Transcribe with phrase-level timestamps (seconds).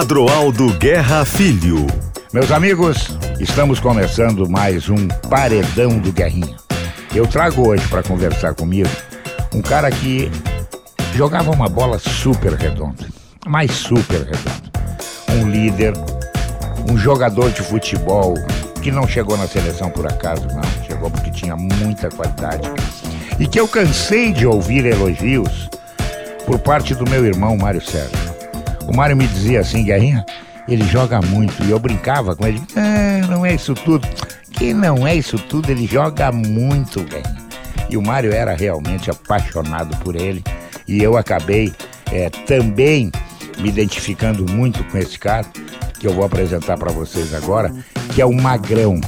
[0.00, 1.86] Adroaldo Guerra Filho.
[2.32, 6.56] Meus amigos, estamos começando mais um Paredão do Guerrinha.
[7.14, 8.88] Eu trago hoje para conversar comigo
[9.54, 10.30] um cara que
[11.14, 13.06] jogava uma bola super redonda,
[13.46, 14.72] mas super redonda.
[15.32, 15.92] Um líder,
[16.90, 18.32] um jogador de futebol
[18.80, 20.86] que não chegou na seleção por acaso, não.
[20.86, 22.70] Chegou porque tinha muita qualidade.
[23.38, 25.68] E que eu cansei de ouvir elogios
[26.46, 28.29] por parte do meu irmão Mário Sérgio.
[28.90, 30.26] O Mário me dizia assim, Guerrinha,
[30.68, 31.62] ele joga muito.
[31.62, 34.06] E eu brincava com ele, ah, não é isso tudo.
[34.50, 37.38] Que não é isso tudo, ele joga muito, Guerrinha.
[37.88, 40.42] E o Mário era realmente apaixonado por ele.
[40.88, 41.72] E eu acabei
[42.10, 43.12] é, também
[43.60, 45.46] me identificando muito com esse cara,
[46.00, 47.72] que eu vou apresentar para vocês agora,
[48.12, 49.00] que é o Magrão.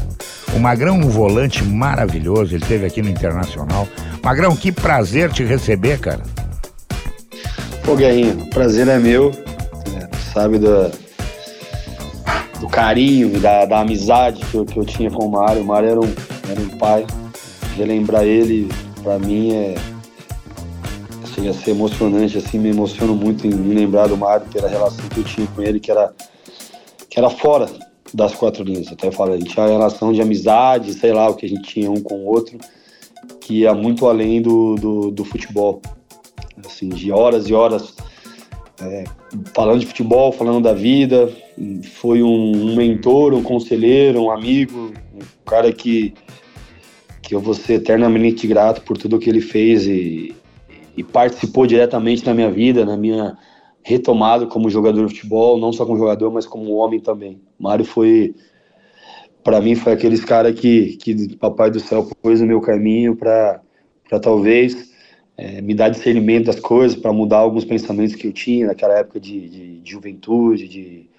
[0.54, 3.88] O Magrão, um volante maravilhoso, ele esteve aqui no Internacional.
[4.22, 6.22] Magrão, que prazer te receber, cara.
[7.84, 9.32] Pô, Guerrinho, prazer é meu.
[10.32, 10.90] Sabe do,
[12.58, 15.60] do carinho, da, da amizade que eu, que eu tinha com o Mário.
[15.60, 16.14] O Mário era um,
[16.48, 17.06] era um pai.
[17.76, 18.68] Relembrar ele,
[19.02, 19.74] pra mim, é.
[21.34, 25.06] Chega a ser emocionante, assim, me emociono muito em me lembrar do Mário pela relação
[25.08, 26.14] que eu tinha com ele, que era,
[27.08, 27.68] que era fora
[28.12, 28.92] das quatro linhas.
[28.92, 31.48] Até eu falei, a gente tinha uma relação de amizade, sei lá, o que a
[31.48, 32.58] gente tinha um com o outro,
[33.40, 35.80] que ia muito além do, do, do futebol.
[36.64, 37.94] Assim, de horas e horas
[38.84, 39.04] é,
[39.54, 41.30] falando de futebol, falando da vida.
[41.94, 46.14] Foi um, um, mentor, um conselheiro, um amigo, um cara que,
[47.22, 50.34] que eu vou ser eternamente grato por tudo que ele fez e,
[50.96, 53.36] e participou diretamente na minha vida, na minha
[53.84, 57.40] retomado como jogador de futebol, não só como jogador, mas como homem também.
[57.58, 58.34] Mário foi,
[59.42, 63.60] para mim, foi aqueles cara que, que Papai do Céu pôs no meu caminho para
[64.20, 64.91] talvez
[65.42, 69.18] é, me dar discernimento das coisas, para mudar alguns pensamentos que eu tinha naquela época
[69.18, 71.10] de, de, de juventude, de,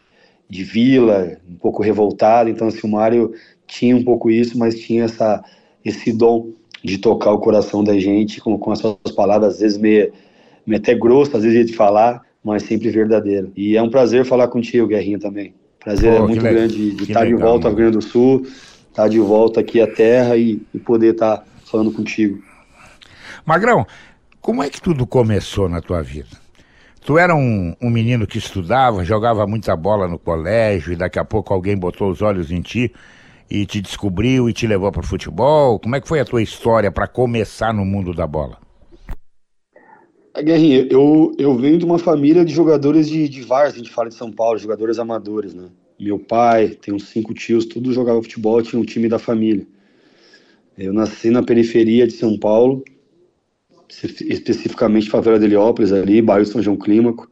[0.49, 2.49] de vila, um pouco revoltado.
[2.49, 3.33] Então, assim, o Mário
[3.67, 5.43] tinha um pouco isso, mas tinha essa,
[5.83, 6.51] esse dom
[6.81, 10.13] de tocar o coração da gente com, com as suas palavras, às vezes meio,
[10.65, 13.51] meio até grosso, às vezes de falar, mas sempre verdadeiro.
[13.57, 15.53] E é um prazer falar contigo, Guerrinha, também.
[15.81, 18.45] Prazer Pô, é muito grande de estar legal, de volta ao Rio Grande do Sul,
[18.89, 22.41] estar de volta aqui à terra e, e poder estar falando contigo.
[23.45, 23.85] Magrão,
[24.43, 26.37] como é que tudo começou na tua vida?
[27.05, 31.23] Tu era um, um menino que estudava, jogava muita bola no colégio e daqui a
[31.23, 32.91] pouco alguém botou os olhos em ti
[33.49, 35.79] e te descobriu e te levou para o futebol?
[35.79, 38.57] Como é que foi a tua história para começar no mundo da bola?
[40.35, 44.09] Guerrinha, eu, eu venho de uma família de jogadores de, de vários, a gente fala
[44.09, 45.69] de São Paulo, jogadores amadores, né?
[45.97, 49.65] Meu pai, tem uns cinco tios, tudo jogava futebol, tinha um time da família.
[50.77, 52.83] Eu nasci na periferia de São Paulo,
[54.01, 57.29] especificamente favela de Heliópolis, ali, bairro São João Clímaco,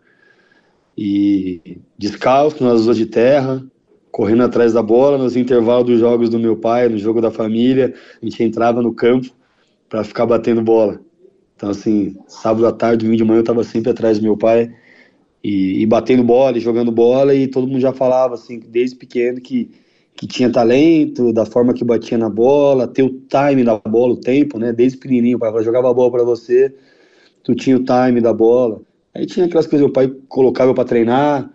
[0.98, 3.64] e descalço nas ruas de terra,
[4.12, 7.94] correndo atrás da bola, nos intervalos dos jogos do meu pai, no jogo da família,
[8.22, 9.30] a gente entrava no campo
[9.90, 11.00] para ficar batendo bola.
[11.56, 14.74] Então, assim, sábado à tarde, domingo de manhã, eu estava sempre atrás do meu pai
[15.44, 19.40] e, e, batendo bola, e jogando bola, e todo mundo já falava, assim, desde pequeno
[19.40, 19.72] que,
[20.22, 24.18] que tinha talento, da forma que batia na bola, ter o time da bola, o
[24.18, 24.72] tempo, né?
[24.72, 26.72] Desde pequenininho, o pai jogava a bola para você,
[27.44, 28.82] tu tinha o time da bola.
[29.16, 31.50] Aí tinha aquelas coisas, meu pai colocava para treinar,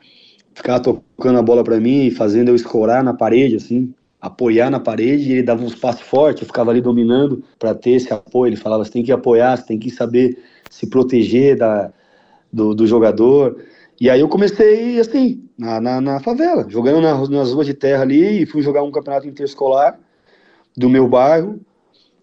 [0.53, 5.29] ficava tocando a bola para mim, fazendo eu escorar na parede, assim, apoiar na parede,
[5.29, 8.49] e ele dava uns passos fortes, eu ficava ali dominando para ter esse apoio.
[8.49, 11.93] Ele falava: você tem que apoiar, você tem que saber se proteger da,
[12.53, 13.63] do, do jogador.
[14.01, 18.03] E aí eu comecei assim, na, na, na favela, jogando na, nas ruas de terra
[18.03, 19.99] ali, e fui jogar um campeonato interescolar
[20.77, 21.61] do meu bairro,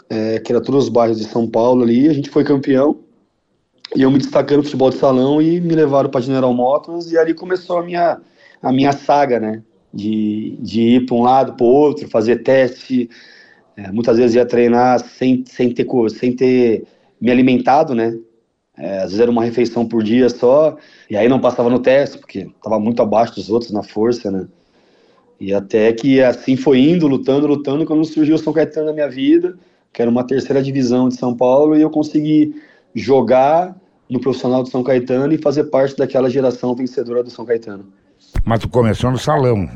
[0.10, 3.00] é, que era todos os bairros de São Paulo ali, a gente foi campeão.
[3.96, 7.18] E eu me destacando no futebol de salão e me levaram para General Motors, e
[7.18, 8.22] ali começou a minha,
[8.62, 9.64] a minha saga, né?
[9.94, 13.10] de, de ir para um lado para o outro, fazer teste.
[13.78, 16.86] É, muitas vezes ia treinar sem, sem, ter, sem ter
[17.22, 18.18] me alimentado, né?
[18.78, 20.76] É, às vezes era uma refeição por dia só,
[21.10, 24.48] e aí não passava no teste, porque estava muito abaixo dos outros na força, né?
[25.40, 29.10] E até que assim foi indo, lutando, lutando, quando surgiu o São Caetano na minha
[29.10, 29.58] vida,
[29.92, 32.56] que era uma terceira divisão de São Paulo, e eu consegui
[32.96, 33.76] jogar
[34.10, 37.86] no profissional do São Caetano e fazer parte daquela geração vencedora do São Caetano.
[38.44, 39.70] Mas tu começou no salão.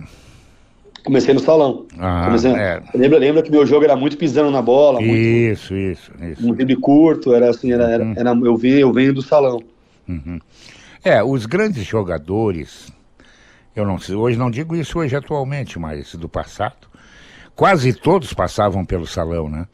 [1.07, 1.85] Comecei no salão.
[1.97, 2.51] Ah, Comecei...
[2.51, 2.83] é.
[2.93, 5.01] lembra, lembra que meu jogo era muito pisando na bola.
[5.01, 6.45] Isso, muito, isso, isso.
[6.45, 8.11] Um drible curto, era assim, era, uhum.
[8.11, 9.63] era, era, eu, venho, eu venho do salão.
[10.05, 10.37] Uhum.
[11.01, 12.91] É, os grandes jogadores,
[13.73, 16.87] eu não sei, hoje não digo isso hoje atualmente, mas do passado,
[17.55, 19.65] quase todos passavam pelo salão, né?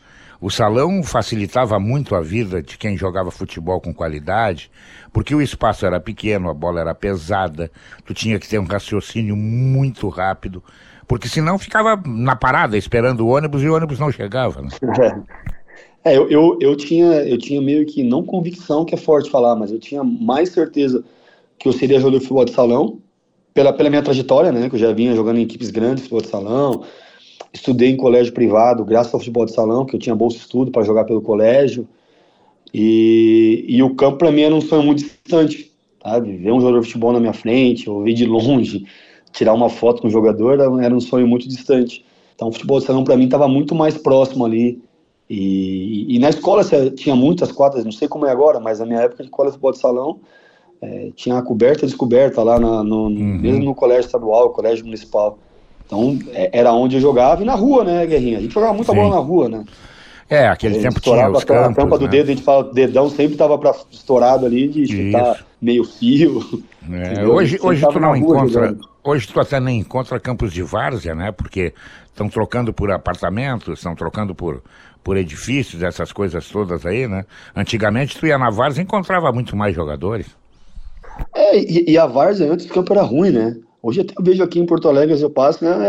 [0.44, 4.70] o salão facilitava muito a vida de quem jogava futebol com qualidade,
[5.14, 7.72] porque o espaço era pequeno, a bola era pesada,
[8.04, 10.62] tu tinha que ter um raciocínio muito rápido,
[11.08, 14.62] porque senão ficava na parada esperando o ônibus e o ônibus não chegava.
[14.62, 14.70] Né?
[16.06, 19.56] É, eu, eu, eu, tinha, eu tinha meio que, não convicção que é forte falar,
[19.56, 21.02] mas eu tinha mais certeza
[21.58, 23.00] que eu seria jogador de futebol de salão,
[23.54, 26.22] pela, pela minha trajetória, né, que eu já vinha jogando em equipes grandes de futebol
[26.22, 26.84] de salão,
[27.54, 30.72] estudei em colégio privado, graças ao futebol de salão, que eu tinha bolsa de estudo
[30.72, 31.88] para jogar pelo colégio,
[32.74, 35.72] e, e o campo para mim era um sonho muito distante,
[36.04, 38.86] sabe, ver um jogador de futebol na minha frente, ou ver de longe,
[39.34, 42.06] tirar uma foto com o jogador, era um sonho muito distante.
[42.36, 44.82] Então o futebol de salão para mim estava muito mais próximo ali,
[45.30, 46.64] e, e, na escola
[46.96, 49.54] tinha muitas quadras, não sei como é agora, mas na minha época de escola de
[49.54, 50.20] futebol de salão,
[50.82, 53.40] é, tinha a coberta e descoberta lá na, no, uhum.
[53.40, 55.40] mesmo no colégio estadual, colégio municipal.
[55.86, 58.38] Então é, era onde eu jogava e na rua, né, Guerrinha?
[58.38, 58.98] A gente jogava muita Sim.
[58.98, 59.64] bola na rua, né?
[60.34, 62.00] É, aquele tempo tinha os campos, a tampa né?
[62.00, 65.84] do dedo, a gente fala, o dedão sempre estava para estourado ali de chutar meio
[65.84, 66.64] fio.
[66.92, 71.32] É, hoje hoje tu não encontra, hoje tu até nem encontra campos de várzea, né?
[71.32, 71.72] Porque
[72.08, 74.64] estão trocando por apartamentos, estão trocando por
[75.04, 77.26] por edifícios, essas coisas todas aí, né?
[77.56, 80.26] Antigamente tu ia na várzea e encontrava muito mais jogadores.
[81.36, 83.56] É, e, e a várzea antes do campo era ruim, né?
[83.84, 85.88] Hoje até eu vejo aqui em Porto Alegre, eu passo, né?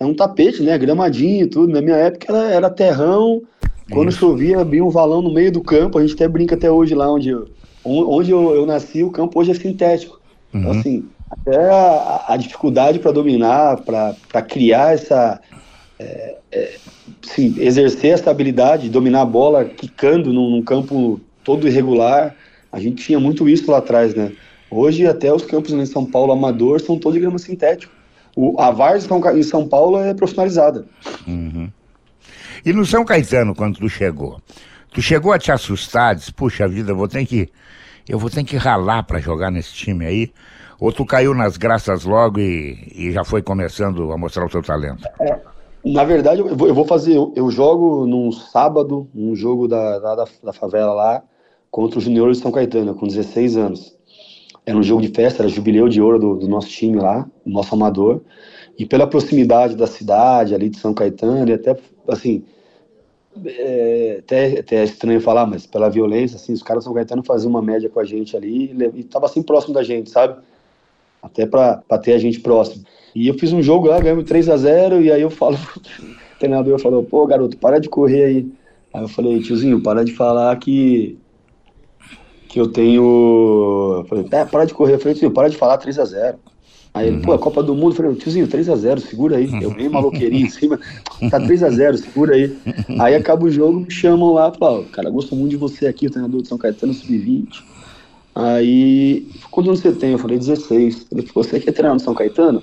[0.00, 0.76] É, é um tapete, né?
[0.78, 1.72] Gramadinho e tudo.
[1.72, 3.42] Na minha época era, era terrão.
[3.90, 4.18] Quando Isso.
[4.18, 5.98] chovia, abria um valão no meio do campo.
[5.98, 7.48] A gente até brinca até hoje lá onde eu,
[7.84, 10.20] onde eu, eu nasci, o campo hoje é sintético.
[10.52, 10.78] Então, uhum.
[10.78, 15.40] Então, assim, até a, a dificuldade para dominar, para criar essa.
[15.98, 16.76] É, é,
[17.26, 22.34] assim, exercer essa habilidade, dominar a bola quicando num, num campo todo irregular.
[22.70, 24.32] A gente tinha muito isso lá atrás, né?
[24.70, 27.92] Hoje até os campos em São Paulo amador são todos de grama sintético.
[28.36, 30.86] O, a Vars em São Paulo é profissionalizada.
[31.26, 31.70] Uhum.
[32.64, 34.40] E no São Caetano, quando tu chegou,
[34.92, 37.48] tu chegou a te assustar, disse, puxa vida, vou ter que,
[38.08, 40.32] eu vou ter que ralar para jogar nesse time aí,
[40.80, 44.62] ou tu caiu nas graças logo e, e já foi começando a mostrar o teu
[44.62, 45.04] talento?
[45.20, 45.40] É,
[45.84, 49.98] na verdade, eu vou, eu vou fazer, eu, eu, jogo num sábado, um jogo da,
[49.98, 51.22] da, da favela lá,
[51.70, 53.96] contra o Junior de São Caetano, com 16 anos.
[54.64, 57.74] Era um jogo de festa, era jubileu de ouro do, do nosso time lá, nosso
[57.74, 58.20] amador.
[58.78, 61.76] E pela proximidade da cidade, ali de São Caetano, e até,
[62.12, 62.44] assim,
[63.44, 67.22] é, até, até é estranho falar, mas pela violência, assim, os caras de São Caetano
[67.22, 70.40] faziam uma média com a gente ali e tava assim próximo da gente, sabe?
[71.22, 72.84] Até para ter a gente próximo.
[73.14, 75.56] E eu fiz um jogo lá, ganhamos 3 a 0 e aí eu falo,
[76.00, 78.52] o treinador falou, pô, garoto, para de correr aí.
[78.92, 81.18] Aí eu falei, tiozinho, para de falar que
[82.48, 83.02] que eu tenho.
[83.98, 84.94] Eu falei, é, para de correr.
[84.94, 86.36] Eu falei, tio, para de falar 3x0.
[86.94, 87.22] Aí ele, uhum.
[87.22, 89.50] pô, a Copa do Mundo, eu falei, tiozinho, 3x0, segura aí.
[89.62, 90.78] Eu bem maloqueirinho em cima,
[91.30, 92.56] tá 3x0, segura aí.
[92.98, 96.10] Aí acaba o jogo, me chamam lá, falam, cara, gosto muito de você aqui, o
[96.10, 97.62] treinador de São Caetano, sub-20.
[98.34, 100.12] Aí, quando você tem?
[100.12, 101.06] Eu falei, 16.
[101.10, 102.62] Ele falou, você quer treinar no São Caetano?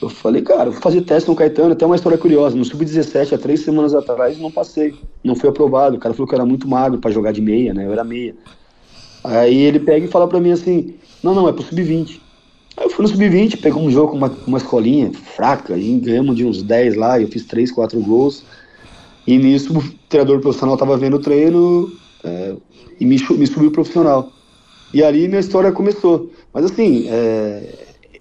[0.00, 2.56] Eu falei, cara, vou fazer teste no Caetano, até uma história curiosa.
[2.56, 4.94] No Sub-17, há três semanas atrás, não passei.
[5.22, 5.96] Não fui aprovado.
[5.96, 7.84] O cara falou que eu era muito magro para jogar de meia, né?
[7.84, 8.34] Eu era meia.
[9.22, 12.18] Aí ele pega e fala pra mim assim: não, não, é pro sub-20.
[12.76, 16.36] Aí eu fui no sub-20, pegou um jogo com uma, uma escolinha fraca, e ganhamos
[16.36, 18.44] de uns 10 lá, eu fiz 3, 4 gols.
[19.26, 21.92] E nisso o treinador profissional tava vendo o treino
[22.24, 22.54] é,
[22.98, 24.32] e me, me subiu profissional.
[24.92, 26.30] E ali minha história começou.
[26.52, 27.62] Mas assim, é,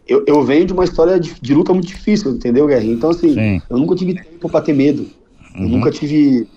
[0.08, 2.94] eu, eu, venho de uma história de, de, luta muito difícil, entendeu, Guerrinho?
[2.94, 3.62] Então, assim, Sim.
[3.70, 5.10] eu nunca tive tempo pra ter medo.
[5.56, 5.64] Uhum.
[5.64, 6.48] Eu nunca tive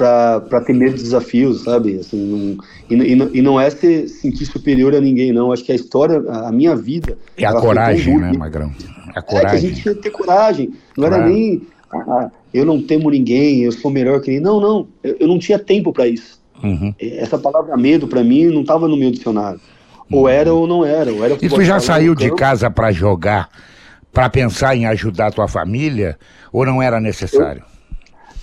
[0.00, 1.98] para ter medo de desafios, sabe?
[1.98, 5.52] Assim, não, e, e, e, não é se sentir superior a ninguém, não.
[5.52, 7.18] Acho que a história, a minha vida.
[7.36, 8.72] É a coragem, né, Magrão?
[9.14, 9.46] É a coragem.
[9.46, 10.70] É que a gente tinha que ter coragem.
[10.96, 11.14] Não claro.
[11.22, 11.62] era nem.
[11.92, 14.42] Ah, eu não temo ninguém, eu sou melhor que ninguém.
[14.42, 14.88] Não, não.
[15.04, 16.40] Eu, eu não tinha tempo para isso.
[16.62, 16.94] Uhum.
[16.98, 19.60] Essa palavra medo, para mim, não estava no meu dicionário.
[20.10, 20.28] Ou uhum.
[20.28, 21.12] era ou não era.
[21.12, 23.50] Ou era e tu já saiu de casa para jogar,
[24.12, 26.18] para pensar em ajudar a tua família,
[26.50, 27.62] ou não era necessário?
[27.62, 27.69] Eu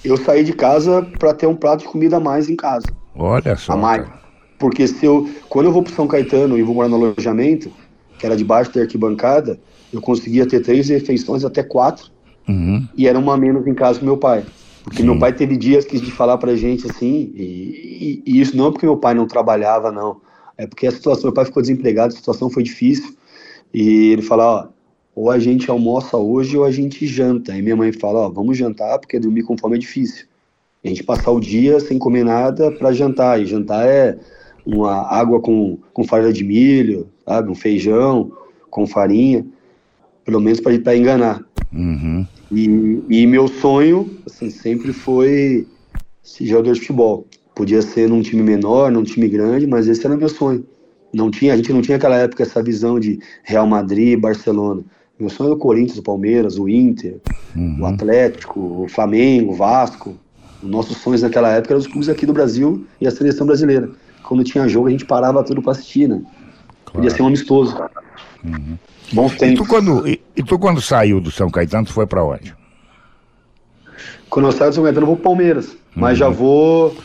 [0.08, 2.88] eu saí de casa para ter um prato de comida a mais em casa.
[3.16, 3.74] Olha só.
[3.74, 4.06] A mais.
[4.60, 7.72] Porque se eu, quando eu vou para São Caetano e vou morar no alojamento,
[8.18, 9.60] que era debaixo da arquibancada,
[9.94, 12.12] eu conseguia ter três refeições, até quatro,
[12.48, 12.88] uhum.
[12.96, 14.44] e era uma menos em casa com meu pai.
[14.84, 15.10] Porque Sim.
[15.10, 18.68] meu pai teve dias que de falar pra gente assim, e, e, e, isso não
[18.68, 20.22] é porque meu pai não trabalhava, não.
[20.58, 23.16] É porque a situação, meu pai ficou desempregado, a situação foi difícil.
[23.74, 24.68] E ele falou, ó,
[25.18, 27.52] ou a gente almoça hoje ou a gente janta.
[27.52, 30.28] Aí minha mãe fala, ó, vamos jantar porque dormir com fome é difícil.
[30.86, 33.42] a gente passar o dia sem comer nada para jantar.
[33.42, 34.16] E jantar é
[34.64, 37.50] uma água com, com farinha de milho, sabe?
[37.50, 38.32] Um feijão
[38.70, 39.44] com farinha,
[40.24, 41.44] pelo menos para enganar.
[41.74, 42.24] Uhum.
[42.52, 45.66] E, e meu sonho, assim, sempre foi
[46.22, 47.26] ser jogador de futebol.
[47.56, 50.64] Podia ser num time menor, num time grande, mas esse era meu sonho.
[51.12, 54.84] Não tinha, a gente não tinha naquela época essa visão de Real Madrid, Barcelona.
[55.20, 57.18] Meu sonho era o Corinthians, o Palmeiras, o Inter,
[57.56, 57.78] uhum.
[57.82, 60.18] o Atlético, o Flamengo, o Vasco.
[60.62, 63.90] Os nossos sonhos naquela época eram os clubes aqui do Brasil e a seleção brasileira.
[64.24, 66.22] Quando tinha jogo, a gente parava tudo para assistir, né?
[66.86, 66.94] Claro.
[66.94, 67.76] Podia ser um amistoso.
[68.44, 68.78] Uhum.
[69.14, 69.60] Bons tempos.
[69.60, 72.56] E tu, quando, e, e tu quando saiu do São Caetano, tu foi para onde?
[74.30, 75.70] Quando eu saio do São Caetano, eu vou pro Palmeiras.
[75.70, 75.78] Uhum.
[75.96, 76.96] Mas já vou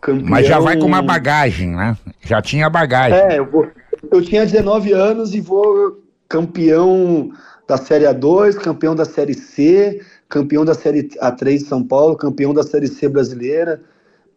[0.00, 0.28] campeão...
[0.28, 1.96] Mas já vai com uma bagagem, né?
[2.22, 3.18] Já tinha bagagem.
[3.18, 3.66] É, eu, vou...
[4.10, 7.30] eu tinha 19 anos e vou campeão
[7.66, 12.52] da Série A2, campeão da Série C, campeão da Série A3 de São Paulo, campeão
[12.52, 13.80] da Série C brasileira.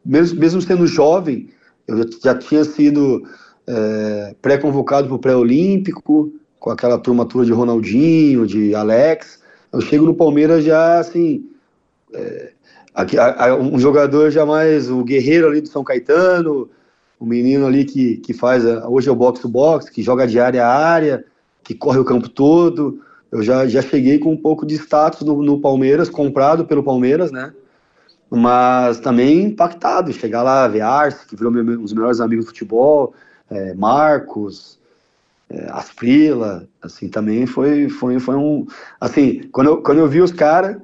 [0.05, 1.50] Mesmo, mesmo sendo jovem,
[1.88, 3.24] eu já, já tinha sido
[3.67, 9.39] é, pré-convocado para o pré-olímpico, com aquela turmatura de Ronaldinho, de Alex.
[9.72, 11.50] Eu chego no Palmeiras já assim.
[12.13, 12.51] É,
[12.96, 16.69] aqui, a, a, um jogador jamais, o guerreiro ali do São Caetano,
[17.19, 20.65] o menino ali que, que faz, a, hoje é o box-to-box, que joga de área
[20.65, 21.25] a área,
[21.63, 23.01] que corre o campo todo.
[23.31, 27.31] Eu já, já cheguei com um pouco de status no, no Palmeiras, comprado pelo Palmeiras,
[27.31, 27.53] né?
[28.29, 32.50] Mas também impactado, chegar lá, ver Arce, que virou meu, um dos melhores amigos do
[32.50, 33.13] futebol,
[33.50, 34.77] é, Marcos,
[35.50, 38.65] é, Asprila, assim, também foi, foi, foi um...
[39.00, 40.77] Assim, quando eu, quando eu vi os caras,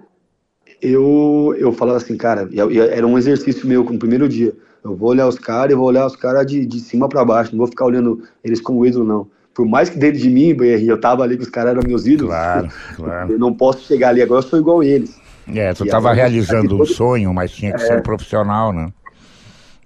[0.81, 2.49] eu, eu falava assim, cara,
[2.91, 4.53] era um exercício meu no primeiro dia.
[4.83, 7.51] Eu vou olhar os caras e vou olhar os caras de, de cima para baixo,
[7.51, 9.27] não vou ficar olhando eles como ídolo, não.
[9.53, 12.33] Por mais que dentro de mim, eu tava ali que os caras eram meus ídolos.
[12.33, 13.31] Claro, claro.
[13.31, 15.15] Eu não posso chegar ali agora, eu sou igual a eles.
[15.47, 16.85] É, tu estava realizando um todo...
[16.87, 17.85] sonho, mas tinha que é.
[17.85, 18.91] ser profissional, né?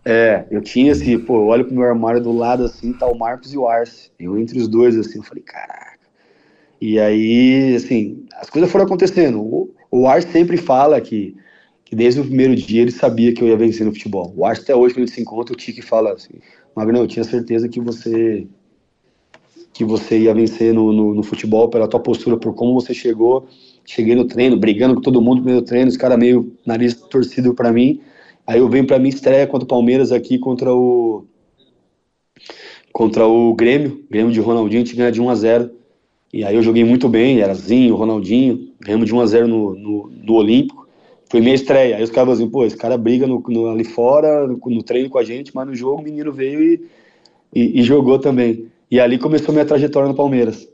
[0.06, 3.18] É, eu tinha assim, pô, eu olho pro meu armário do lado assim, tá o
[3.18, 4.10] Marcos e o Arce.
[4.18, 5.98] Eu entre os dois, assim, eu falei, caraca.
[6.80, 9.42] E aí, assim, as coisas foram acontecendo.
[9.42, 11.36] O, o Arce sempre fala que,
[11.84, 14.32] que desde o primeiro dia ele sabia que eu ia vencer no futebol.
[14.38, 16.36] O Arce até hoje, quando ele se encontra, o Tique fala assim,
[16.74, 18.48] Magrão, eu tinha certeza que você
[19.78, 23.46] que você ia vencer no, no, no, futebol pela tua postura, por como você chegou.
[23.86, 27.54] Cheguei no treino, brigando com todo mundo no meu treino, os caras meio nariz torcido
[27.54, 28.02] para mim.
[28.48, 31.26] Aí eu venho para mim estreia contra o Palmeiras aqui contra o
[32.92, 35.72] contra o Grêmio, Grêmio de Ronaldinho, a gente ganha de 1 a 0.
[36.34, 39.76] E aí eu joguei muito bem, era Zinho, Ronaldinho, ganhamos de 1 a 0 no,
[39.76, 40.88] no, no Olímpico.
[41.30, 41.98] Foi minha estreia.
[41.98, 45.08] Aí os caras assim, pô, esse cara briga no, no, ali fora, no, no, treino
[45.08, 46.82] com a gente, mas no jogo o menino veio e,
[47.54, 48.72] e, e jogou também.
[48.90, 50.68] E ali começou minha trajetória no Palmeiras.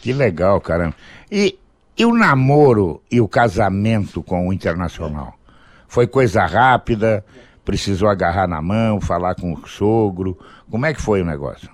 [0.00, 0.94] Que legal, caramba.
[1.30, 1.58] E,
[1.98, 5.34] e o namoro e o casamento com o Internacional?
[5.88, 7.24] Foi coisa rápida?
[7.64, 10.38] Precisou agarrar na mão, falar com o sogro?
[10.70, 11.68] Como é que foi o negócio?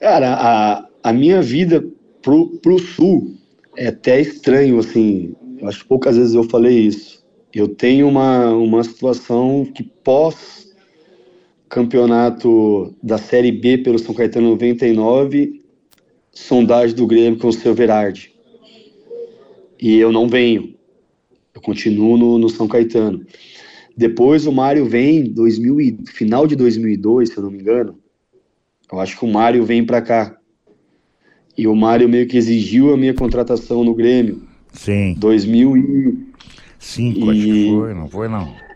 [0.00, 1.84] Cara, a, a minha vida
[2.22, 3.34] pro, pro sul
[3.76, 5.34] é até estranho, assim.
[5.58, 7.22] Eu acho que poucas vezes eu falei isso.
[7.52, 10.69] Eu tenho uma, uma situação que pós
[11.70, 15.62] campeonato da Série B pelo São Caetano 99,
[16.32, 18.34] sondagem do Grêmio com o seu Verardi.
[19.80, 20.74] E eu não venho.
[21.54, 23.24] Eu continuo no, no São Caetano.
[23.96, 27.96] Depois o Mário vem, 2000 final de 2002, se eu não me engano.
[28.92, 30.36] Eu acho que o Mário vem para cá.
[31.56, 34.42] E o Mário meio que exigiu a minha contratação no Grêmio.
[34.72, 35.14] Sim.
[35.18, 37.30] 2005, e...
[37.30, 38.69] acho que foi, não foi não.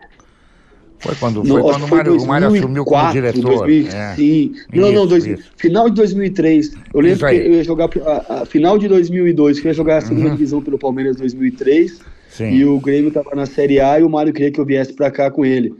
[1.05, 3.57] Foi quando, foi quando o, Mário, 2004, o Mário assumiu como diretor.
[3.59, 3.95] 2005.
[3.95, 4.79] É.
[4.79, 5.23] Não, não, dois,
[5.55, 6.71] final de 2003.
[6.91, 9.97] Eu lembro que eu ia jogar a, a, final de 2002, que eu ia jogar
[9.97, 10.31] a segunda uhum.
[10.31, 11.99] divisão pelo Palmeiras 2003.
[12.29, 12.49] Sim.
[12.49, 15.11] E o Grêmio estava na Série A e o Mário queria que eu viesse para
[15.11, 15.75] cá com ele.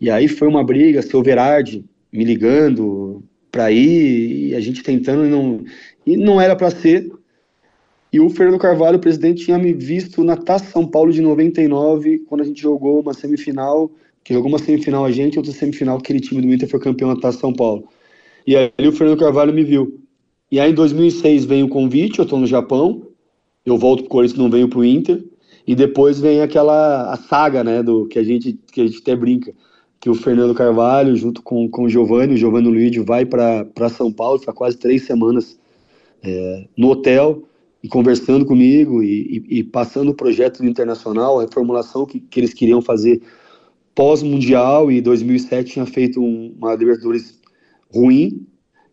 [0.00, 5.26] E aí foi uma briga, seu Verardi me ligando para ir e a gente tentando
[5.26, 5.64] e não
[6.06, 7.10] e não era para ser.
[8.12, 12.20] E o Fernando Carvalho, o presidente, tinha me visto na Taça São Paulo de 99,
[12.28, 13.90] quando a gente jogou uma semifinal
[14.24, 17.20] que jogou uma semifinal a gente, outra semifinal, aquele time do Inter foi campeão da
[17.20, 17.86] Taça São Paulo.
[18.46, 20.00] E aí o Fernando Carvalho me viu.
[20.50, 23.06] E aí em 2006 vem o convite, eu estou no Japão,
[23.66, 25.22] eu volto pro Corinthians, não venho pro Inter,
[25.66, 29.14] e depois vem aquela a saga, né, do que a gente que a gente até
[29.14, 29.52] brinca,
[30.00, 34.12] que o Fernando Carvalho junto com, com o Giovanni, o Giovanni Luiz vai para São
[34.12, 35.58] Paulo, fica quase três semanas
[36.22, 37.42] é, no hotel
[37.82, 42.40] e conversando comigo e, e, e passando o projeto do Internacional, a reformulação que, que
[42.40, 43.22] eles queriam fazer
[43.94, 47.40] pós-mundial e 2007 tinha feito uma Libertadores
[47.92, 48.46] ruim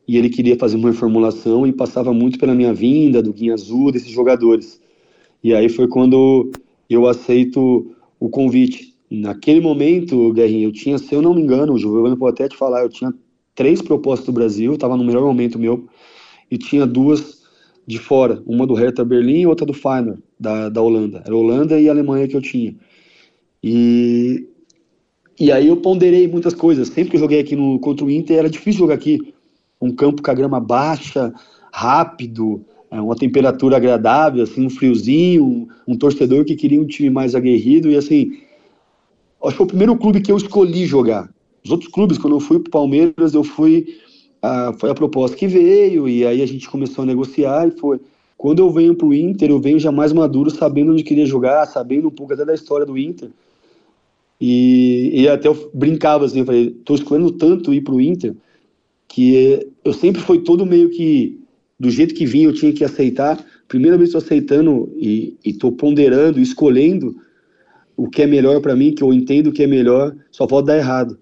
[0.07, 3.91] e ele queria fazer uma reformulação e passava muito pela minha vinda, do Guinha Azul,
[3.91, 4.81] desses jogadores.
[5.43, 6.51] E aí foi quando
[6.89, 8.93] eu aceito o convite.
[9.09, 12.57] Naquele momento, Guerrinha, eu tinha, se eu não me engano, o Giovanni pode até te
[12.57, 13.13] falar, eu tinha
[13.55, 15.87] três propostas do Brasil, estava no melhor momento meu,
[16.49, 17.41] e tinha duas
[17.85, 21.23] de fora, uma do Hertha Berlim e outra do Feyenoord, da, da Holanda.
[21.25, 22.75] Era Holanda e Alemanha que eu tinha.
[23.63, 24.47] E,
[25.39, 26.87] e aí eu ponderei muitas coisas.
[26.87, 29.33] Sempre que eu joguei aqui no, contra o Inter, era difícil jogar aqui.
[29.81, 31.33] Um campo com a grama baixa,
[31.71, 37.09] rápido, é, uma temperatura agradável, assim, um friozinho, um, um, torcedor que queria um time
[37.09, 37.89] mais aguerrido.
[37.89, 38.37] E assim,
[39.43, 41.29] acho que foi o primeiro clube que eu escolhi jogar.
[41.63, 43.97] Os outros clubes, quando eu fui para o Palmeiras, eu fui.
[44.41, 47.99] Ah, foi a proposta que veio, e aí a gente começou a negociar e foi.
[48.35, 51.67] Quando eu venho para o Inter, eu venho já mais maduro, sabendo onde queria jogar,
[51.67, 53.29] sabendo um pouco até da história do Inter.
[54.41, 58.33] E, e até eu brincava assim, eu falei, tô escolhendo tanto ir para o Inter,
[59.07, 61.39] que eu sempre fui todo meio que,
[61.79, 63.37] do jeito que vinha, eu tinha que aceitar.
[63.67, 67.15] Primeira vez estou aceitando e estou ponderando, escolhendo
[67.95, 70.65] o que é melhor para mim, que eu entendo o que é melhor, só pode
[70.65, 71.19] dar errado.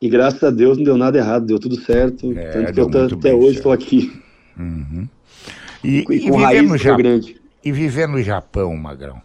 [0.00, 2.30] E graças a Deus não deu nada errado, deu tudo certo.
[2.36, 4.12] É, tanto que eu até hoje estou aqui.
[4.58, 5.08] Uhum.
[5.82, 7.20] E, e, e, viver no Japão,
[7.64, 9.22] e viver no Japão, Magrão,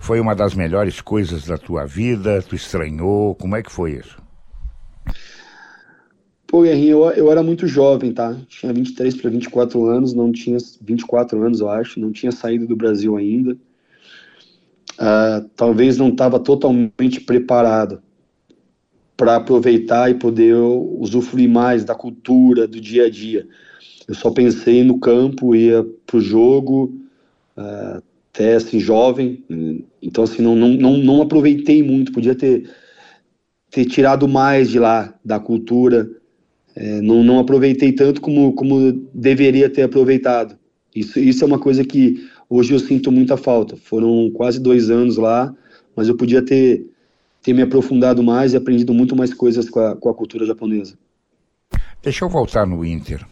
[0.00, 2.42] foi uma das melhores coisas da tua vida?
[2.42, 3.34] Tu estranhou?
[3.34, 4.16] Como é que foi isso?
[6.46, 8.34] Pô, Guerrinho, eu, eu era muito jovem, tá?
[8.48, 12.74] Tinha 23 para 24 anos, não tinha 24 anos, eu acho, não tinha saído do
[12.74, 13.52] Brasil ainda.
[14.98, 18.02] Uh, talvez não estava totalmente preparado
[19.16, 23.46] para aproveitar e poder usufruir mais da cultura, do dia a dia.
[24.08, 26.98] Eu só pensei no campo, ia pro jogo,
[27.56, 29.44] uh, até assim, jovem,
[30.00, 32.70] então assim, não, não, não, aproveitei muito, podia ter,
[33.70, 36.08] ter tirado mais de lá, da cultura,
[36.74, 40.56] é, não, não aproveitei tanto como, como deveria ter aproveitado.
[40.94, 43.76] Isso, isso é uma coisa que hoje eu sinto muita falta.
[43.76, 45.54] Foram quase dois anos lá,
[45.94, 46.86] mas eu podia ter,
[47.42, 50.96] ter me aprofundado mais e aprendido muito mais coisas com a, com a cultura japonesa.
[52.02, 53.26] Deixa eu voltar no Inter.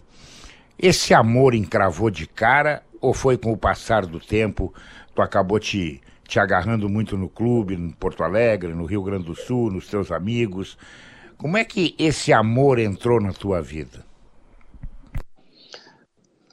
[0.78, 4.72] Esse amor encravou de cara ou foi com o passar do tempo,
[5.12, 9.34] tu acabou te, te agarrando muito no clube, em Porto Alegre, no Rio Grande do
[9.34, 10.78] Sul, nos teus amigos?
[11.36, 14.06] Como é que esse amor entrou na tua vida?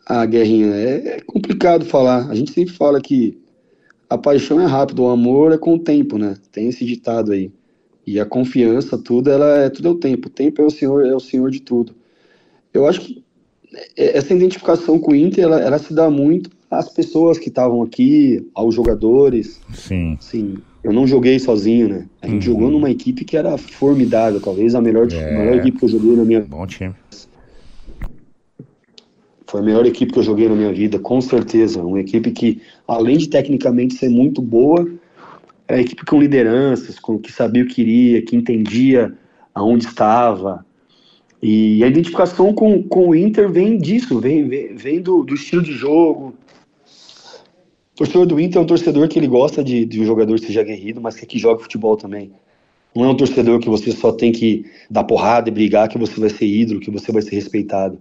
[0.08, 2.29] Ah, Guerrinha, é, é complicado falar.
[2.29, 3.40] A gente sempre fala que
[4.09, 6.35] a paixão é rápida, o amor é com o tempo, né?
[6.51, 7.51] Tem esse ditado aí.
[8.05, 10.27] E a confiança, tudo, ela é tudo é o tempo.
[10.27, 11.96] O tempo é o senhor, é o senhor de tudo.
[12.72, 13.25] Eu acho que
[13.96, 18.48] essa identificação com o Inter, ela, ela se dá muito às pessoas que estavam aqui,
[18.53, 19.61] aos jogadores.
[19.74, 20.18] Sim.
[20.20, 20.55] Sim.
[20.83, 22.05] Eu não joguei sozinho, né?
[22.22, 22.53] A gente uhum.
[22.53, 25.29] jogou numa equipe que era formidável, talvez a melhor, é.
[25.29, 26.55] a melhor equipe que eu joguei na minha vida.
[26.55, 26.94] Bom time.
[29.48, 31.81] Foi a melhor equipe que eu joguei na minha vida, com certeza.
[31.81, 34.88] Uma equipe que, além de tecnicamente ser muito boa,
[35.68, 39.14] é uma equipe com lideranças, com que sabia o que queria, que entendia
[39.53, 40.64] aonde estava,
[41.48, 45.62] e a identificação com, com o Inter vem disso, vem, vem, vem do, do estilo
[45.62, 46.34] de jogo.
[47.94, 50.62] O torcedor do Inter é um torcedor que ele gosta de, de um jogador seja
[50.62, 52.31] aguerrido, mas que, que joga futebol também.
[52.96, 56.20] Não é um torcedor que você só tem que dar porrada e brigar, que você
[56.20, 58.00] vai ser ídolo, que você vai ser respeitado.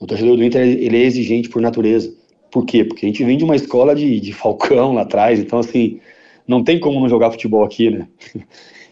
[0.00, 2.12] O torcedor do Inter ele é exigente por natureza.
[2.50, 2.84] Por quê?
[2.84, 6.00] Porque a gente vem de uma escola de, de Falcão lá atrás, então assim,
[6.48, 8.08] não tem como não jogar futebol aqui, né?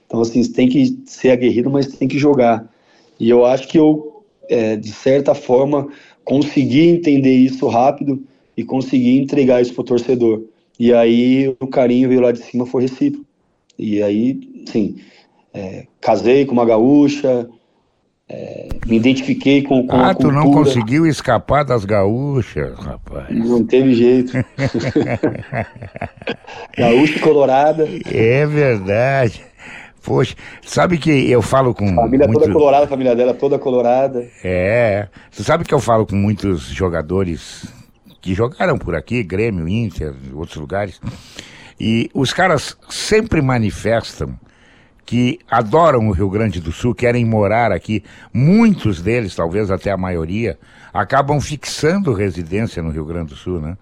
[0.07, 2.73] Então assim, você tem que ser aguerrido, mas tem que jogar.
[3.19, 5.89] E eu acho que eu, é, de certa forma,
[6.25, 8.23] consegui entender isso rápido
[8.57, 10.43] e consegui entregar isso para o torcedor.
[10.79, 13.25] E aí o carinho veio lá de cima, foi recíproco.
[13.79, 14.97] E aí, sim,
[15.53, 17.49] é, casei com uma gaúcha,
[18.29, 20.39] é, me identifiquei com, com ah, a cultura.
[20.39, 23.27] Ah, tu não conseguiu escapar das gaúchas, rapaz.
[23.31, 24.33] Não teve jeito.
[26.77, 27.89] gaúcha colorada.
[28.11, 29.45] É verdade.
[30.05, 31.89] Poxa, sabe que eu falo com.
[31.99, 32.41] A família muito...
[32.41, 34.29] toda colorada, a família dela toda colorada.
[34.45, 35.09] É.
[35.31, 37.67] Você sabe que eu falo com muitos jogadores
[38.21, 41.01] que jogaram por aqui, Grêmio, Inter, outros lugares.
[41.81, 44.39] E os caras sempre manifestam
[45.07, 48.05] que adoram o Rio Grande do Sul, querem morar aqui.
[48.33, 50.59] Muitos deles, talvez até a maioria,
[50.93, 53.77] acabam fixando residência no Rio Grande do Sul, né?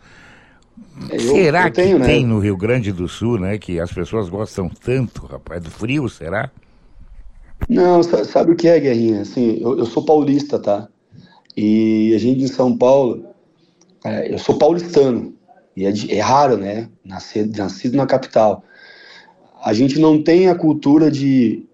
[1.10, 2.06] Eu, será eu tenho, que né?
[2.06, 3.58] tem no Rio Grande do Sul, né?
[3.58, 6.50] Que as pessoas gostam tanto, rapaz, do frio, será?
[7.68, 9.22] Não, sabe o que é, Guerrinha?
[9.22, 10.88] Assim, eu, eu sou paulista, tá?
[11.56, 13.26] E a gente em São Paulo,
[14.04, 15.34] é, eu sou paulistano.
[15.76, 16.88] E é, é raro, né?
[17.04, 18.64] Nascer, nascido na capital.
[19.64, 21.66] A gente não tem a cultura de,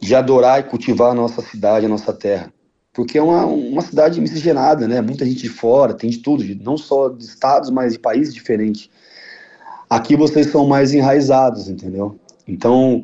[0.00, 2.52] de adorar e cultivar a nossa cidade, a nossa terra
[2.96, 5.02] porque é uma, uma cidade miscigenada, né?
[5.02, 8.88] Muita gente de fora, tem de tudo, não só de estados, mas de países diferentes.
[9.88, 12.18] Aqui vocês são mais enraizados, entendeu?
[12.48, 13.02] Então,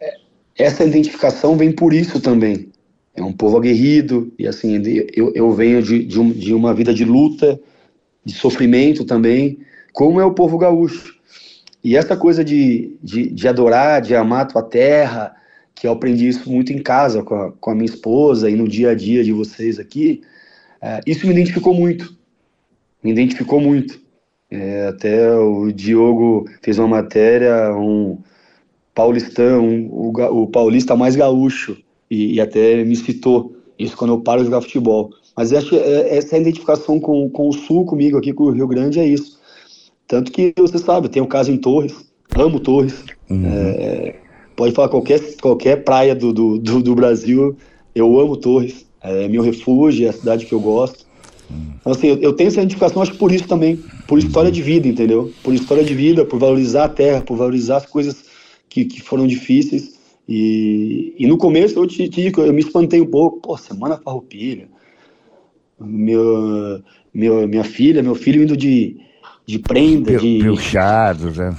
[0.00, 0.14] é,
[0.56, 2.70] essa identificação vem por isso também.
[3.16, 4.80] É um povo aguerrido, e assim,
[5.12, 7.60] eu, eu venho de, de, um, de uma vida de luta,
[8.24, 9.58] de sofrimento também,
[9.92, 11.16] como é o povo gaúcho.
[11.82, 15.34] E essa coisa de, de, de, adorar, de amar a tua terra,
[15.74, 18.68] que eu aprendi isso muito em casa com a, com a minha esposa e no
[18.68, 20.22] dia a dia de vocês aqui,
[20.80, 22.16] é, isso me identificou muito.
[23.02, 24.00] Me identificou muito.
[24.50, 28.18] É, até o Diogo fez uma matéria, um
[28.94, 31.78] paulistão, um, o, o, paulista mais gaúcho,
[32.10, 35.10] e, e, até me citou isso quando eu paro de jogar futebol.
[35.34, 39.00] Mas acho é, essa identificação com, com o Sul, comigo aqui, com o Rio Grande,
[39.00, 39.40] é isso.
[40.06, 41.94] Tanto que você sabe, tem um caso em Torres,
[42.36, 43.02] amo Torres.
[43.30, 43.46] Uhum.
[43.46, 44.16] É,
[44.56, 47.56] pode falar qualquer, qualquer praia do, do, do, do Brasil,
[47.94, 48.86] eu amo Torres.
[49.02, 51.04] É meu refúgio, é a cidade que eu gosto.
[51.80, 54.62] Então, assim, eu, eu, tenho essa identificação, acho que por isso também, por história de
[54.62, 55.32] vida, entendeu?
[55.42, 58.24] Por história de vida, por valorizar a terra, por valorizar as coisas
[58.68, 59.98] que, que foram difíceis.
[60.28, 63.98] E, e no começo eu te, te digo, eu me espantei um pouco, pô, semana
[63.98, 64.68] farroupilha,
[65.80, 66.80] meu,
[67.12, 68.96] meu, minha filha, meu filho indo de,
[69.44, 70.38] de prenda, de...
[70.38, 71.54] Pilchados, né?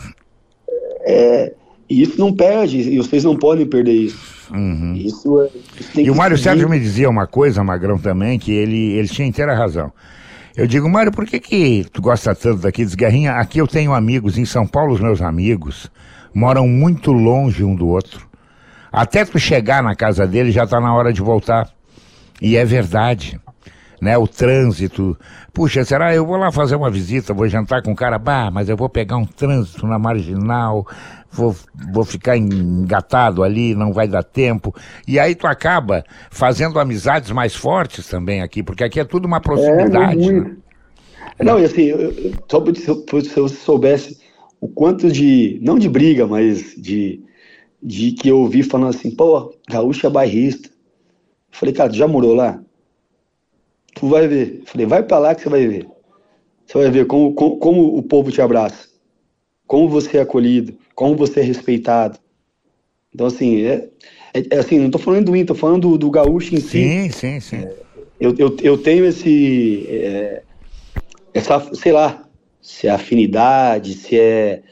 [1.02, 1.54] É,
[1.90, 4.34] e isso não perde, e vocês não podem perder isso.
[4.52, 4.94] Uhum.
[4.96, 6.50] Isso, é, isso e o Mário seguir.
[6.50, 9.92] Sérgio me dizia uma coisa, Magrão, também, que ele, ele tinha inteira razão.
[10.56, 13.34] Eu digo, Mário, por que, que tu gosta tanto daqui de Guerrinha?
[13.34, 15.90] Aqui eu tenho amigos, em São Paulo os meus amigos
[16.34, 18.28] moram muito longe um do outro.
[18.92, 21.70] Até tu chegar na casa dele já está na hora de voltar.
[22.42, 23.40] E é verdade.
[24.02, 25.18] Né, o trânsito.
[25.54, 28.68] Puxa, será eu vou lá fazer uma visita, vou jantar com o cara, bah, mas
[28.68, 30.86] eu vou pegar um trânsito na marginal,
[31.34, 31.56] vou,
[31.92, 34.74] vou ficar engatado ali, não vai dar tempo.
[35.08, 39.42] E aí tu acaba fazendo amizades mais fortes também aqui, porque aqui é tudo uma
[39.42, 40.30] proximidade.
[40.30, 40.56] É, né?
[41.42, 41.90] Não, e assim,
[42.50, 42.64] só
[43.22, 44.20] se eu soubesse
[44.62, 47.24] o quanto de, não de briga, mas de,
[47.82, 50.70] de que eu ouvi falando assim, pô, gaúcho é bairrista.
[50.70, 52.62] Eu falei, cara, tu já morou lá?
[53.96, 54.60] Tu vai ver.
[54.60, 55.88] Eu falei, vai pra lá que você vai ver.
[56.66, 58.88] Você vai ver como, como, como o povo te abraça,
[59.68, 62.20] como você é acolhido, como você é respeitado.
[63.14, 63.90] Então, assim, é,
[64.34, 66.70] é, é assim, não tô falando do Inter, tô falando do, do gaúcho em si.
[66.70, 67.68] Sim, sim, sim.
[68.20, 70.44] Eu, eu, eu tenho esse, é,
[71.34, 72.28] essa, sei lá,
[72.62, 74.64] se é afinidade, se é,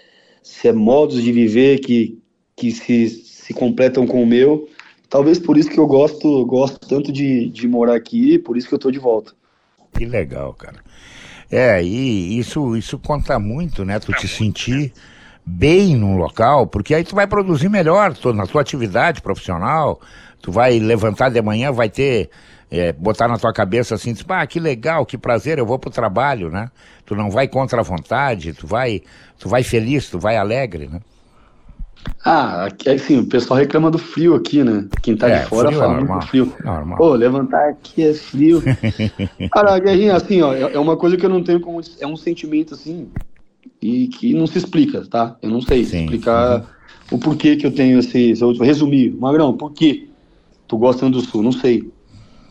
[0.41, 2.19] se é modos de viver que,
[2.55, 4.67] que se, se completam com o meu.
[5.09, 8.73] Talvez por isso que eu gosto, gosto tanto de, de morar aqui, por isso que
[8.73, 9.33] eu tô de volta.
[9.93, 10.81] Que legal, cara.
[11.51, 13.99] É, e isso, isso conta muito, né?
[13.99, 14.93] Tu te sentir
[15.51, 19.99] bem num local, porque aí tu vai produzir melhor na tua atividade profissional,
[20.41, 22.29] tu vai levantar de manhã, vai ter,
[22.69, 25.89] é, botar na tua cabeça assim, tipo, ah, que legal, que prazer, eu vou pro
[25.89, 26.69] trabalho, né?
[27.05, 29.01] Tu não vai contra a vontade, tu vai,
[29.37, 31.01] tu vai feliz, tu vai alegre, né?
[32.23, 34.87] Ah, aqui, assim, o pessoal reclama do frio aqui, né?
[35.01, 36.53] Quem tá é, de fora fala normal, muito frio.
[36.63, 36.97] Normal.
[36.97, 38.63] Pô, levantar aqui é frio.
[39.51, 41.81] Cara, Guerrinha, assim, ó, é, é uma coisa que eu não tenho como.
[41.99, 43.09] É um sentimento, assim,
[43.81, 45.35] e que não se explica, tá?
[45.41, 46.01] Eu não sei Sim.
[46.01, 46.65] explicar
[47.11, 48.35] o porquê que eu tenho esse.
[48.35, 50.09] Se eu resumir, Magrão, por que
[50.67, 51.43] tu gosta do Sul?
[51.43, 51.89] Não sei.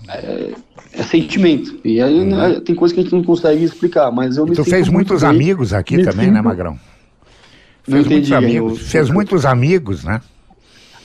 [0.09, 0.53] É,
[0.93, 1.79] é sentimento.
[1.85, 2.27] E aí uhum.
[2.27, 4.89] né, tem coisa que a gente não consegue explicar, mas eu e me Tu fez
[4.89, 6.33] muitos bem, amigos aqui também, né, sinto...
[6.33, 6.79] né, Magrão?
[7.83, 8.81] Fez não entendi, muitos amigos.
[8.81, 8.87] Eu...
[8.87, 10.21] Fez muitos amigos, né?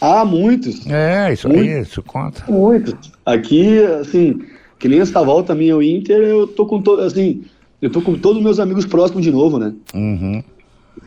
[0.01, 0.85] Ah, muitos.
[0.87, 1.67] É, isso muitos.
[1.67, 2.43] aí, isso conta.
[2.49, 3.11] Muitos.
[3.25, 4.41] Aqui, assim,
[4.77, 7.43] que nem essa volta minha ao Inter, eu tô com todo, assim,
[7.85, 9.71] eu tô com todos os meus amigos próximos de novo, né?
[9.93, 10.43] Uhum.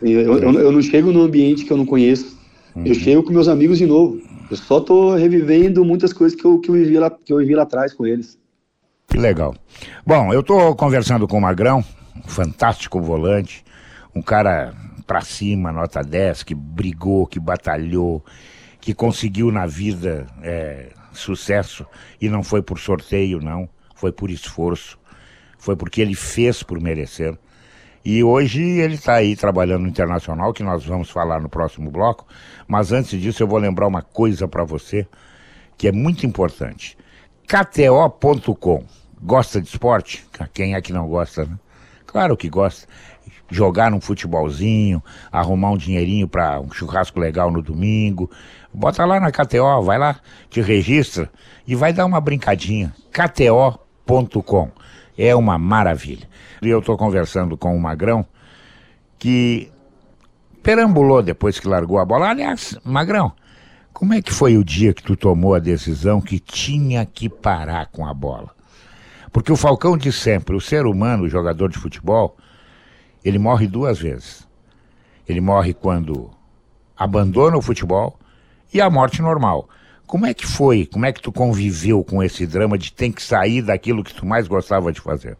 [0.01, 2.37] Eu, eu, eu, não chego num ambiente que eu não conheço.
[2.73, 2.85] Uhum.
[2.85, 4.21] Eu chego com meus amigos de novo.
[4.49, 7.53] Eu só tô revivendo muitas coisas que eu, que eu, vivi, lá, que eu vivi
[7.53, 8.39] lá atrás com eles.
[9.09, 9.53] Que legal.
[10.05, 11.83] Bom, eu tô conversando com o Magrão,
[12.15, 13.61] um fantástico volante,
[14.15, 14.73] um cara
[15.05, 18.23] pra cima, nota 10, que brigou, que batalhou,
[18.79, 21.85] que conseguiu na vida é, sucesso
[22.21, 24.98] e não foi por sorteio, não, foi por esforço
[25.59, 27.37] foi porque ele fez por merecer.
[28.03, 32.25] E hoje ele está aí trabalhando no internacional, que nós vamos falar no próximo bloco.
[32.67, 35.05] Mas antes disso, eu vou lembrar uma coisa para você
[35.77, 36.97] que é muito importante:
[37.45, 38.85] KTO.com.
[39.21, 40.25] Gosta de esporte?
[40.53, 41.59] Quem é que não gosta, né?
[42.07, 42.87] Claro que gosta.
[43.51, 48.31] Jogar um futebolzinho, arrumar um dinheirinho para um churrasco legal no domingo.
[48.73, 50.19] Bota lá na KTO, vai lá,
[50.49, 51.29] te registra
[51.67, 52.93] e vai dar uma brincadinha.
[53.11, 54.71] KTO.com
[55.19, 56.27] é uma maravilha.
[56.61, 58.25] E eu estou conversando com o Magrão,
[59.17, 59.69] que
[60.63, 62.29] perambulou depois que largou a bola.
[62.29, 63.33] Aliás, Magrão,
[63.91, 67.87] como é que foi o dia que tu tomou a decisão que tinha que parar
[67.87, 68.49] com a bola?
[69.29, 72.37] Porque o Falcão diz sempre, o ser humano, o jogador de futebol,
[73.23, 74.47] ele morre duas vezes.
[75.27, 76.31] Ele morre quando
[76.97, 78.17] abandona o futebol
[78.73, 79.67] e a morte normal.
[80.09, 80.87] Como é que foi?
[80.87, 84.25] Como é que tu conviveu com esse drama de ter que sair daquilo que tu
[84.25, 85.37] mais gostava de fazer?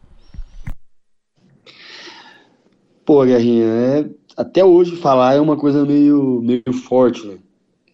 [3.03, 7.38] Pô, Guerrinha, é, até hoje falar é uma coisa meio, meio forte, né?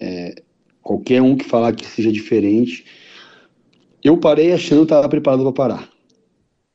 [0.01, 0.35] É,
[0.81, 2.83] qualquer um que falar que seja diferente.
[4.03, 5.89] Eu parei achando que estava preparado para parar.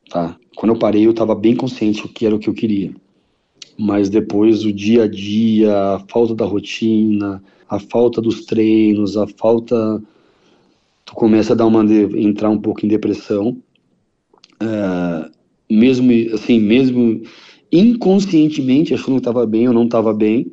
[0.09, 0.35] Tá?
[0.57, 2.95] Quando eu parei, eu estava bem consciente do que era o que eu queria.
[3.81, 9.27] Mas depois, o dia a dia, a falta da rotina, a falta dos treinos, a
[9.27, 10.03] falta.
[11.07, 11.83] Tu começa a dar uma
[12.19, 13.57] entrar um pouco em depressão.
[14.61, 15.31] É,
[15.71, 17.23] mesmo assim, mesmo
[17.73, 20.53] inconscientemente achando que estava bem ou não estava bem.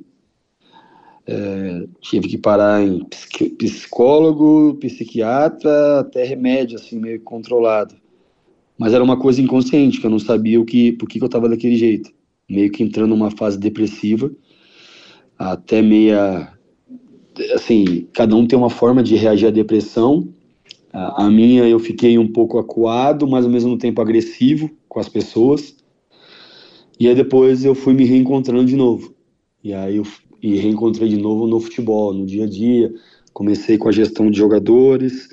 [1.27, 3.03] É, tive que parar em
[3.57, 7.93] psicólogo, psiquiatra, até remédio, assim, meio controlado.
[8.77, 11.27] Mas era uma coisa inconsciente, que eu não sabia o que, por que, que eu
[11.27, 12.15] estava daquele jeito.
[12.49, 14.31] Meio que entrando numa fase depressiva,
[15.37, 16.53] até meia.
[17.53, 20.27] Assim, cada um tem uma forma de reagir à depressão.
[20.91, 25.09] A, a minha, eu fiquei um pouco acuado, mas ao mesmo tempo agressivo com as
[25.09, 25.75] pessoas.
[26.99, 29.13] E aí depois eu fui me reencontrando de novo.
[29.63, 30.05] E aí eu
[30.41, 32.93] e reencontrei de novo no futebol, no dia a dia.
[33.33, 35.29] Comecei com a gestão de jogadores,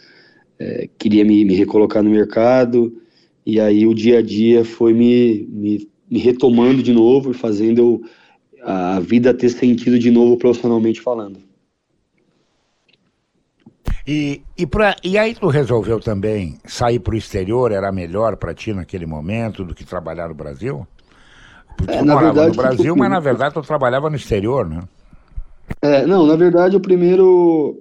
[0.59, 3.01] é, queria me, me, recolocar no mercado.
[3.47, 8.03] E aí o dia a dia foi me, me, me retomando de novo e fazendo
[8.63, 11.39] a vida ter sentido de novo profissionalmente falando.
[14.07, 18.53] E, e, pra, e aí tu resolveu também sair para o exterior, era melhor para
[18.53, 20.87] ti naquele momento do que trabalhar no Brasil?
[21.77, 24.83] Porque é, tu morava verdade, no Brasil, mas na verdade tu trabalhava no exterior, né?
[25.81, 27.81] É, não, na verdade o primeiro...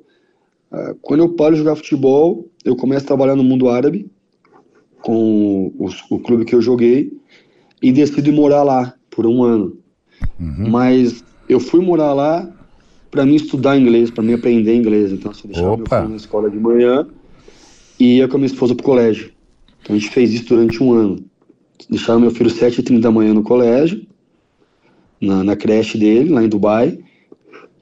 [0.71, 4.09] Uh, quando eu paro de jogar futebol, eu começo a trabalhar no mundo árabe,
[5.01, 7.11] com o, o clube que eu joguei,
[7.83, 9.77] e decido ir morar lá por um ano.
[10.39, 10.69] Uhum.
[10.69, 12.49] Mas eu fui morar lá
[13.11, 15.11] para mim estudar inglês, para mim aprender inglês.
[15.11, 15.81] Então, assim, deixava Opa.
[15.81, 17.05] meu filho na escola de manhã
[17.99, 19.31] e ia com a minha esposa pro colégio.
[19.81, 21.25] Então, a gente fez isso durante um ano.
[21.89, 24.07] Deixava meu filho 7h30 da manhã no colégio,
[25.19, 26.97] na, na creche dele, lá em Dubai.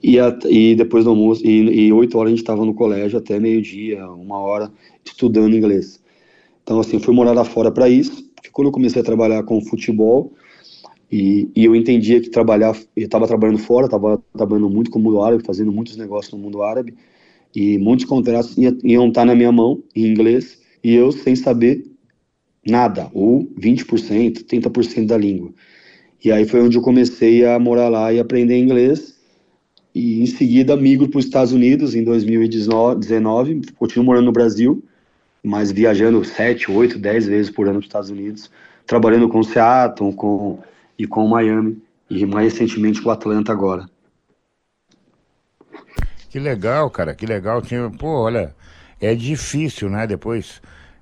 [0.02, 3.20] E, a, e depois do almoço, e, e 8 horas a gente estava no colégio
[3.20, 4.72] até meio-dia, uma hora,
[5.06, 6.02] estudando inglês.
[6.64, 9.62] Então, assim, fui morar lá fora para isso, porque quando eu comecei a trabalhar com
[9.62, 10.34] futebol,
[11.12, 15.02] e, e eu entendia que trabalhar, eu estava trabalhando fora, estava trabalhando muito com o
[15.02, 16.96] mundo árabe, fazendo muitos negócios no mundo árabe,
[17.56, 21.86] e muitos contratos iam, iam estar na minha mão, em inglês, e eu sem saber
[22.66, 25.54] nada, ou 20%, 30% da língua.
[26.24, 29.20] E aí foi onde eu comecei a morar lá e aprender inglês,
[29.94, 34.84] e em seguida migro para os Estados Unidos em 2019, continuo morando no Brasil,
[35.44, 38.52] mas viajando 7, 8, 10 vezes por ano para os Estados Unidos,
[38.86, 40.60] trabalhando com o Seattle, com
[41.02, 43.90] e com o Miami e mais recentemente com o Atlanta agora.
[46.30, 47.62] Que legal, cara, que legal.
[47.98, 48.56] Pô, olha,
[49.00, 50.06] é difícil, né?
[50.06, 50.62] Depois,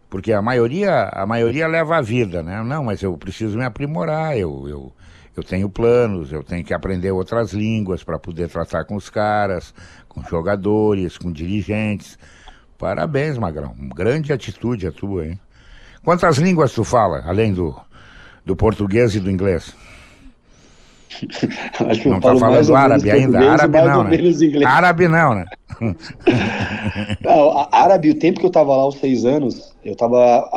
[0.10, 2.63] porque a maioria, a maioria leva a vida, né?
[2.63, 4.93] Não, mas eu preciso me aprimorar, eu, eu,
[5.36, 9.73] eu tenho planos, eu tenho que aprender outras línguas para poder tratar com os caras,
[10.08, 12.17] com jogadores, com dirigentes.
[12.79, 13.75] Parabéns, Magrão.
[13.93, 15.39] Grande atitude a tua, hein?
[16.01, 17.75] Quantas línguas tu fala, além do,
[18.45, 19.75] do português e do inglês?
[21.19, 23.51] Acho que não está falando árabe ainda?
[23.51, 24.65] Árabe não, né?
[24.65, 25.45] Árabe não, né?
[27.21, 30.47] não, árabe, o tempo que eu estava lá, os seis anos, eu estava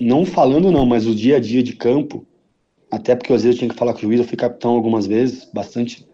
[0.00, 2.26] não falando não, mas o dia a dia de campo,
[2.90, 5.06] até porque às vezes eu tinha que falar com o juiz, eu fui capitão algumas
[5.06, 6.04] vezes, bastante,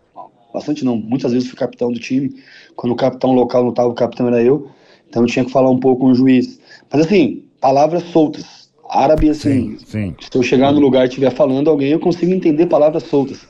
[0.53, 2.35] bastante não, muitas vezes fui capitão do time,
[2.77, 4.71] quando o capitão local não estava, o capitão era eu,
[5.09, 6.61] então eu tinha que falar um pouco com o juiz.
[6.93, 10.15] Mas assim, palavras soltas, árabe assim, sim, sim.
[10.19, 13.47] se eu chegar no lugar e estiver falando alguém, eu consigo entender palavras soltas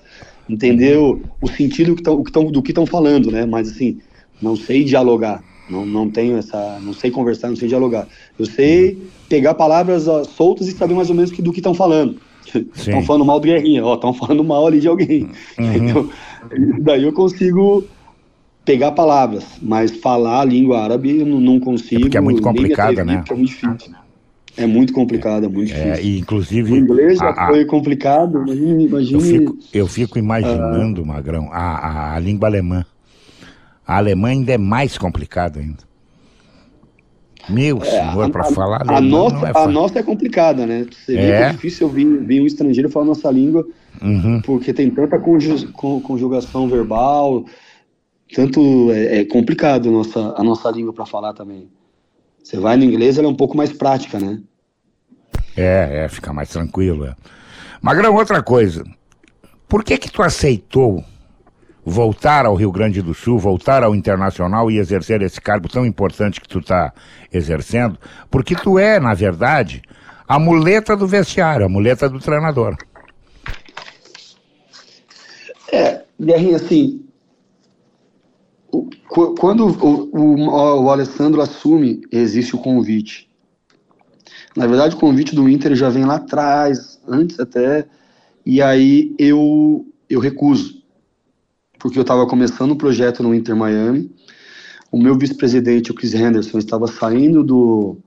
[0.49, 3.45] entender o, o sentido que tão, que tão, do que estão falando, né?
[3.45, 3.99] Mas assim,
[4.41, 8.09] não sei dialogar, não, não tenho essa, não sei conversar, não sei dialogar.
[8.39, 11.75] Eu sei pegar palavras ó, soltas e saber mais ou menos que, do que estão
[11.75, 12.17] falando.
[12.75, 15.29] Estão falando mal do Guerrinha, ó, estão falando mal ali de alguém.
[15.59, 16.09] Uhum.
[16.81, 17.85] Daí eu consigo
[18.69, 22.03] pegar palavras, mas falar a língua árabe eu não, consigo.
[22.03, 23.25] É porque é muito complicada, né?
[23.27, 23.95] É muito difícil.
[24.59, 26.05] É muito complicado, é muito é, difícil.
[26.05, 26.73] E, inclusive.
[26.75, 28.85] O inglês já a, foi complicado, imagine.
[28.85, 32.85] imagine eu, fico, eu fico imaginando, Magrão, a, a, a, língua alemã.
[33.87, 35.89] A alemã ainda é mais complicada ainda.
[37.49, 38.99] Meu é, senhor, para falar alemã.
[38.99, 40.85] A nossa, é a nossa é complicada, né?
[41.07, 41.51] Seria é.
[41.53, 43.67] difícil eu vir, vir um estrangeiro falar nossa língua,
[44.03, 44.43] uhum.
[44.43, 47.47] porque tem tanta conjugação verbal,
[48.35, 51.69] tanto é, é complicado a nossa, a nossa língua para falar também.
[52.43, 54.41] Você vai no inglês, ela é um pouco mais prática, né?
[55.57, 57.05] É, é, fica mais tranquilo.
[57.05, 57.15] É.
[57.83, 58.85] Magrão, outra coisa.
[59.69, 61.05] Por que que tu aceitou
[61.85, 66.41] voltar ao Rio Grande do Sul, voltar ao Internacional e exercer esse cargo tão importante
[66.41, 66.93] que tu está
[67.33, 67.99] exercendo?
[68.31, 69.83] Porque tu é, na verdade,
[70.27, 72.77] a muleta do vestiário, a muleta do treinador.
[75.73, 77.05] É, Guerrinha, assim,
[79.09, 83.29] quando o, o, o, Alessandro assume, existe o convite.
[84.55, 87.87] Na verdade, o convite do Inter já vem lá atrás, antes até,
[88.45, 90.83] e aí eu, eu recuso,
[91.79, 94.11] porque eu estava começando um projeto no Inter Miami,
[94.91, 97.99] o meu vice-presidente, o Chris Henderson, estava saindo do,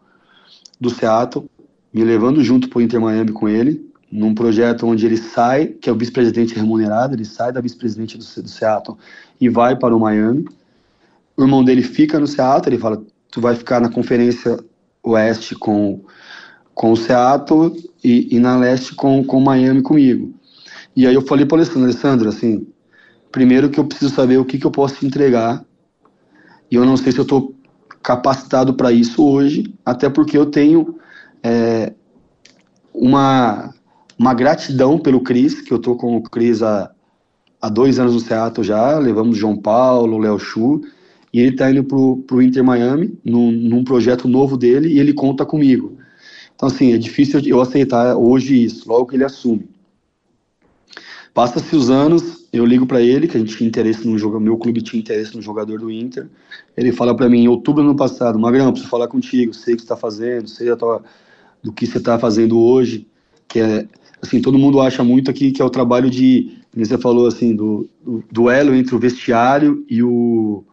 [0.80, 1.50] do Seattle,
[1.94, 5.90] me levando junto para o Inter Miami com ele, num projeto onde ele sai, que
[5.90, 8.98] é o vice-presidente remunerado, ele sai da vice-presidente do, do Seattle
[9.42, 10.46] e vai para o Miami.
[11.36, 14.58] O irmão dele fica no Seattle, ele fala, tu vai ficar na conferência
[15.04, 16.02] oeste com,
[16.76, 20.34] com o Seattle e, e na leste com, com Miami comigo.
[20.96, 22.68] E aí eu falei para o Alessandro, Alessandro, assim,
[23.32, 25.66] primeiro que eu preciso saber o que, que eu posso te entregar,
[26.70, 27.56] e eu não sei se eu estou
[28.04, 30.96] capacitado para isso hoje, até porque eu tenho
[31.44, 31.94] é,
[32.94, 33.74] uma
[34.22, 36.92] uma gratidão pelo Cris, que eu tô com o Cris há,
[37.62, 40.82] há dois anos no Seattle já, levamos João Paulo, Léo Chu,
[41.32, 45.14] e ele tá indo pro, pro Inter Miami, num, num projeto novo dele, e ele
[45.14, 45.98] conta comigo.
[46.56, 49.70] Então, assim, é difícil eu aceitar hoje isso, logo que ele assume.
[51.34, 54.58] Passa-se os anos, eu ligo para ele, que a gente tinha interesse no jogo, meu
[54.58, 56.28] clube tinha interesse no jogador do Inter.
[56.76, 59.78] Ele fala para mim, em outubro do ano passado, Magrão, preciso falar contigo, sei o
[59.78, 61.02] que está fazendo, sei tua,
[61.64, 63.08] do que você está fazendo hoje,
[63.48, 63.88] que é
[64.22, 67.90] assim, todo mundo acha muito aqui que é o trabalho de, você falou, assim, do,
[68.04, 70.64] do duelo entre o vestiário e o,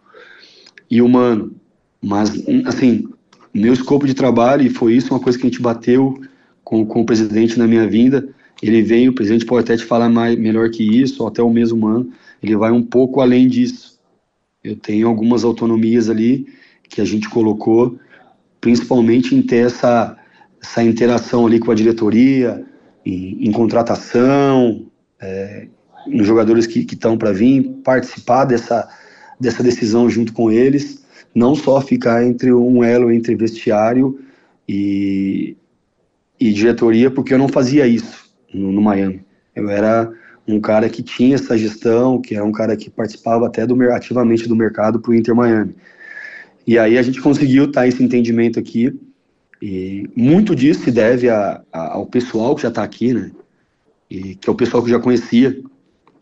[0.91, 1.55] e o humano.
[2.01, 2.31] Mas,
[2.67, 3.09] assim,
[3.53, 6.21] meu escopo de trabalho, e foi isso uma coisa que a gente bateu
[6.63, 8.29] com, com o presidente na minha vinda,
[8.63, 11.51] ele vem, o presidente pode até te falar mais, melhor que isso, ou até o
[11.51, 13.99] mesmo humano, ele vai um pouco além disso.
[14.63, 16.47] Eu tenho algumas autonomias ali
[16.89, 17.99] que a gente colocou,
[18.61, 20.17] principalmente em ter essa,
[20.61, 22.65] essa interação ali com a diretoria,
[23.05, 24.87] em, em contratação,
[25.21, 25.69] é,
[26.09, 28.89] nos jogadores que estão para vir, participar dessa,
[29.39, 34.19] dessa decisão junto com eles, não só ficar entre um elo entre vestiário
[34.69, 35.57] e,
[36.39, 39.25] e diretoria, porque eu não fazia isso no, no, Miami.
[39.55, 40.13] Eu era
[40.47, 44.49] um cara que tinha essa gestão, que era um cara que participava até do, ativamente
[44.49, 45.75] do mercado para o Inter Miami.
[46.67, 48.99] E aí a gente conseguiu estar tá, esse entendimento aqui
[49.61, 53.31] e muito disso se deve a, a, ao pessoal que já está aqui, né?
[54.11, 55.61] E, que é o pessoal que eu já conhecia,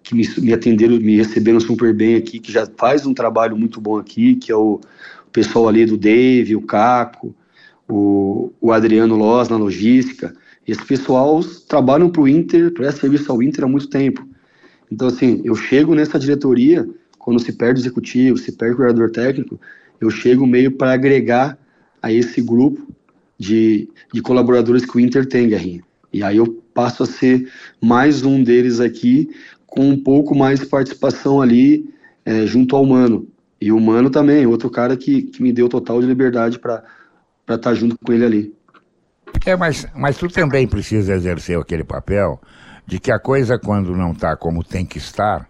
[0.07, 3.81] que me, me, atenderam, me receberam super bem aqui, que já faz um trabalho muito
[3.81, 4.75] bom aqui, que é o,
[5.27, 7.35] o pessoal ali do Dave, o Caco,
[7.89, 10.33] o, o Adriano Loz na logística.
[10.65, 14.25] Esse pessoal trabalham para o Inter, presta serviço ao Inter há muito tempo.
[14.93, 16.89] Então, assim, eu chego nessa diretoria,
[17.19, 19.61] quando se perde o executivo, se perde o cuidador técnico,
[20.01, 21.59] eu chego meio para agregar
[22.01, 22.87] a esse grupo
[23.37, 25.83] de, de colaboradores que o Inter tem, Guerrinha.
[26.13, 29.31] E aí eu passo a ser mais um deles aqui,
[29.67, 31.93] com um pouco mais de participação ali
[32.25, 33.27] é, junto ao Mano.
[33.61, 36.83] E o Mano também, outro cara que, que me deu total de liberdade para
[37.43, 38.55] estar tá junto com ele ali.
[39.45, 42.41] É, mas, mas tu também precisa exercer aquele papel
[42.87, 45.49] de que a coisa, quando não está como tem que estar,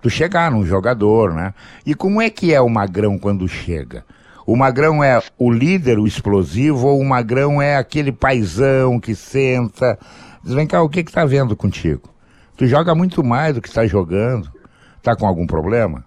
[0.00, 1.54] tu chegar num jogador, né?
[1.84, 4.04] E como é que é o Magrão quando chega?
[4.46, 9.98] O Magrão é o líder, o explosivo, ou o Magrão é aquele paizão que senta.
[10.42, 12.02] Diz, vem cá, o que que tá vendo contigo?
[12.58, 14.52] Tu joga muito mais do que está jogando.
[15.00, 16.04] Tá com algum problema?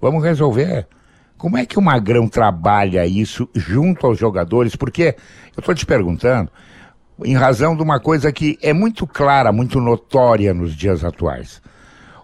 [0.00, 0.88] Vamos resolver.
[1.36, 4.74] Como é que o Magrão trabalha isso junto aos jogadores?
[4.74, 5.14] Porque
[5.56, 6.50] eu estou te perguntando,
[7.22, 11.60] em razão de uma coisa que é muito clara, muito notória nos dias atuais.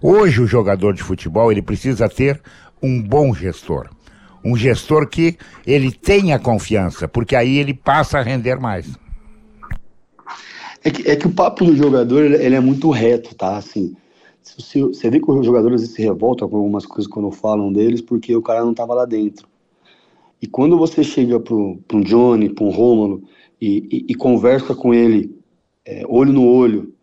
[0.01, 2.41] Hoje o jogador de futebol ele precisa ter
[2.83, 3.91] um bom gestor
[4.47, 5.37] um gestor que
[5.67, 8.87] ele tenha confiança, porque aí ele passa a render mais.
[10.87, 13.57] É que, é que o papo do jogador ele é muito reto, tá?
[13.57, 13.97] Assim,
[14.41, 18.37] você, você vê que os jogadores se revoltam com algumas coisas quando falam deles, porque
[18.37, 19.49] o cara não estava lá dentro.
[20.41, 23.25] E quando você chega para um Johnny, para um Rômulo,
[23.61, 25.37] e, e, e, conversa com ele
[25.85, 26.95] é, olho no olho,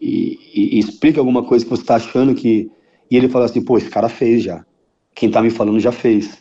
[0.00, 2.68] e, e, explica alguma coisa que você está achando que.
[3.08, 4.66] E ele fala assim: pô, esse cara fez já.
[5.14, 6.38] Quem está me falando já fez.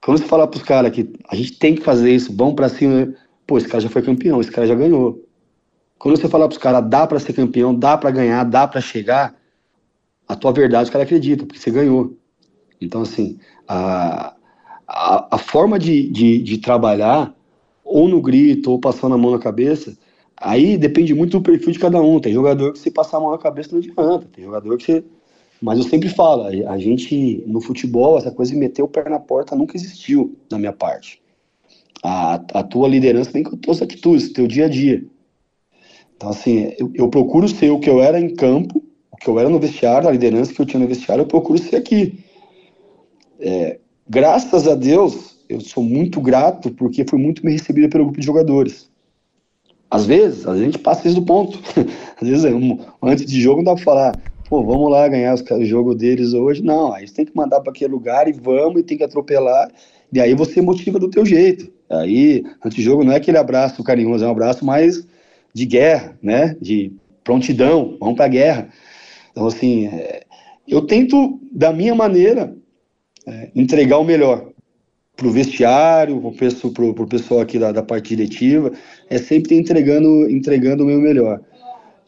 [0.00, 3.12] Quando você falar pros caras que a gente tem que fazer isso, vamos para cima,
[3.48, 5.28] pô, esse cara já foi campeão, esse cara já ganhou.
[6.00, 9.36] Quando você falar pros caras, dá para ser campeão, dá para ganhar, dá para chegar,
[10.26, 12.16] a tua verdade os caras acreditam, porque você ganhou.
[12.80, 13.38] Então, assim,
[13.68, 14.34] a,
[14.88, 17.34] a, a forma de, de, de, trabalhar,
[17.84, 19.94] ou no grito, ou passando a mão na cabeça,
[20.38, 22.18] aí depende muito do perfil de cada um.
[22.18, 25.04] Tem jogador que se passar a mão na cabeça não adianta, tem jogador que você
[25.60, 29.20] mas eu sempre falo, a gente no futebol, essa coisa de meter o pé na
[29.20, 31.20] porta nunca existiu da minha parte.
[32.02, 35.04] A, a tua liderança vem com as tuas atitudes, teu dia a dia.
[36.20, 39.38] Então, assim, eu, eu, procuro ser o que eu era em campo, o que eu
[39.38, 42.22] era no vestiário, a liderança que eu tinha no vestiário, eu procuro ser aqui.
[43.40, 48.20] É, graças a Deus, eu sou muito grato porque fui muito bem recebido pelo grupo
[48.20, 48.90] de jogadores.
[49.90, 51.58] Às vezes, a gente passa isso do ponto.
[52.20, 52.44] Às vezes,
[53.02, 56.62] antes de jogo, não dá pra falar, pô, vamos lá ganhar o jogo deles hoje.
[56.62, 59.72] Não, aí você tem que mandar para aquele lugar e vamos, e tem que atropelar.
[60.12, 61.72] E aí você motiva do teu jeito.
[61.88, 65.08] Aí, antes de jogo, não é aquele abraço carinhoso, é um abraço mais
[65.54, 66.56] de guerra, né?
[66.60, 66.92] De
[67.24, 68.68] prontidão, vamos pra guerra.
[69.30, 70.22] Então, assim, é,
[70.66, 72.56] eu tento, da minha maneira,
[73.26, 74.50] é, entregar o melhor
[75.16, 76.20] para o vestiário,
[76.72, 78.72] para o pessoal aqui da, da parte diretiva,
[79.08, 81.40] é sempre entregando, entregando o meu melhor.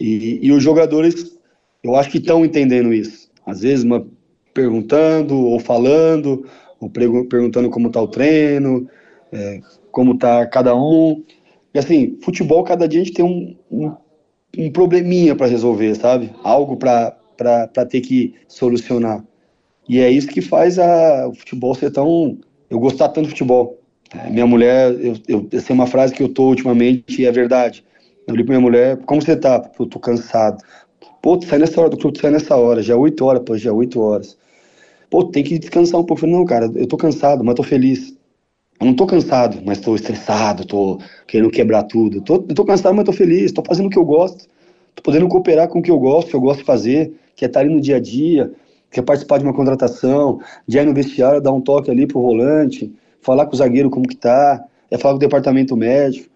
[0.01, 1.39] E, e os jogadores,
[1.83, 3.31] eu acho que estão entendendo isso.
[3.47, 4.07] Às vezes, uma,
[4.55, 6.47] perguntando ou falando,
[6.81, 8.89] ou perguntando como está o treino,
[9.31, 11.23] é, como está cada um.
[11.75, 13.93] E assim, futebol, cada dia a gente tem um, um,
[14.59, 16.31] um probleminha para resolver, sabe?
[16.43, 17.17] Algo para
[17.89, 19.25] ter que solucionar.
[19.89, 22.39] E é isso que faz a, o futebol ser tão
[22.73, 23.79] eu gostar tanto de futebol.
[24.17, 27.33] É, minha mulher, eu, eu, essa é uma frase que eu tô ultimamente e é
[27.33, 27.85] verdade.
[28.27, 29.71] Eu li pra minha mulher, como você tá?
[29.79, 30.63] Eu tô cansado.
[31.21, 33.71] Pô, tu sai nessa hora, tu sai nessa hora, já é 8 horas, pô, já
[33.71, 34.39] é 8 horas.
[35.11, 36.15] Pô, tem que descansar um pouco.
[36.25, 38.17] Eu falei, não, cara, eu tô cansado, mas tô feliz.
[38.85, 42.21] Não tô cansado, mas tô estressado, tô querendo quebrar tudo.
[42.21, 44.47] Tô, tô cansado, mas tô feliz, tô fazendo o que eu gosto.
[44.95, 47.49] Tô podendo cooperar com o que eu gosto, que eu gosto de fazer, que é
[47.49, 48.53] estar ali no dia a dia,
[48.91, 52.93] quer participar de uma contratação, de ir no vestiário, dar um toque ali pro volante,
[53.21, 56.29] falar com o zagueiro como que tá, é falar com o departamento médico,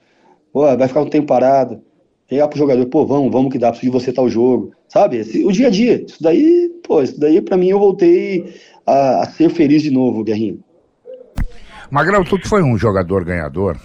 [0.53, 1.83] pô, vai ficar um tempo parado,
[2.29, 5.19] chegar pro jogador, pô, vamos, vamos que dá, preciso de você tal jogo, sabe?
[5.19, 8.55] Esse, o dia a dia, isso daí, pô, isso daí para mim eu voltei
[8.87, 10.65] a, a, ser feliz de novo, Guerrinho.
[11.91, 13.79] Magrão, tu que foi um jogador ganhador,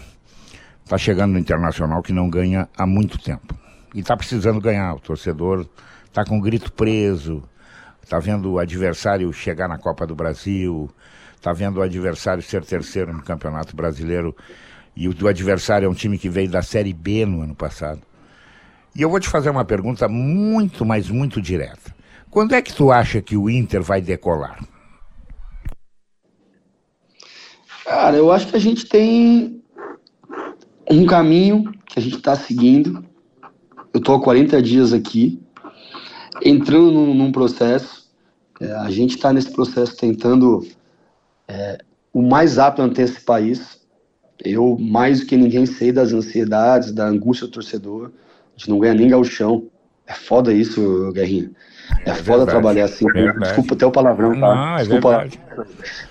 [0.87, 3.55] tá chegando no Internacional que não ganha há muito tempo,
[3.93, 5.67] e tá precisando ganhar, o torcedor
[6.11, 7.43] tá com o grito preso,
[8.11, 10.89] Está vendo o adversário chegar na Copa do Brasil,
[11.33, 14.35] está vendo o adversário ser terceiro no Campeonato Brasileiro,
[14.93, 18.01] e o, o adversário é um time que veio da Série B no ano passado.
[18.93, 21.95] E eu vou te fazer uma pergunta muito, mas muito direta.
[22.29, 24.59] Quando é que tu acha que o Inter vai decolar?
[27.85, 29.61] Cara, eu acho que a gente tem
[30.89, 33.03] um caminho que a gente está seguindo.
[33.93, 35.41] Eu estou há 40 dias aqui,
[36.41, 38.01] entrando num, num processo
[38.61, 40.63] é, a gente está nesse processo tentando
[41.47, 41.79] é,
[42.13, 43.81] o mais rápido antecipar isso.
[44.45, 48.11] Eu, mais do que ninguém, sei das ansiedades, da angústia do torcedor.
[48.55, 49.67] A gente não ganha nem galchão.
[50.05, 51.51] É foda isso, Guerrinha.
[52.05, 53.05] É, é foda verdade, trabalhar assim.
[53.15, 54.39] É Desculpa até o palavrão, tá?
[54.39, 55.27] Não, é Desculpa.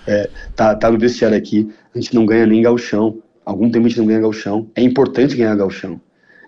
[0.07, 1.71] É, tá, tá no vestiário aqui.
[1.93, 3.21] A gente não ganha nem galchão.
[3.45, 4.69] Algum tempo a gente não ganha galchão.
[4.75, 5.99] É importante ganhar galchão.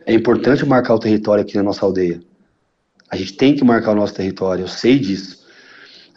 [0.06, 2.22] É importante marcar o território aqui na nossa aldeia.
[3.10, 4.64] A gente tem que marcar o nosso território.
[4.64, 5.44] Eu sei disso.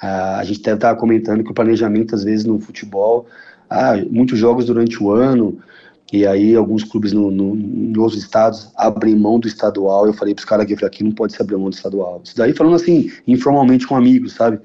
[0.00, 3.26] Ah, a gente até estava comentando que o planejamento, às vezes, no futebol,
[3.68, 5.58] ah, muitos jogos durante o ano,
[6.12, 10.06] e aí alguns clubes no, no, nos estados abrem mão do estadual.
[10.06, 12.20] Eu falei para os caras aqui, eu aqui não pode se abrir mão do estadual.
[12.22, 14.60] Isso daí falando assim, informalmente com amigos, sabe?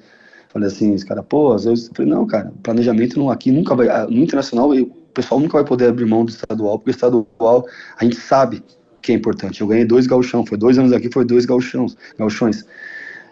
[0.50, 3.74] Falei assim, os caras, pô, às vezes, eu falei, não, cara, planejamento não, aqui nunca
[3.74, 6.92] vai, ah, no internacional, o pessoal nunca vai poder abrir mão do estadual, porque o
[6.92, 7.66] estadual,
[7.98, 8.62] a gente sabe
[9.00, 9.60] que é importante.
[9.60, 11.96] Eu ganhei dois galchão, foi dois anos aqui, foi dois galchões.
[12.18, 12.64] galchões.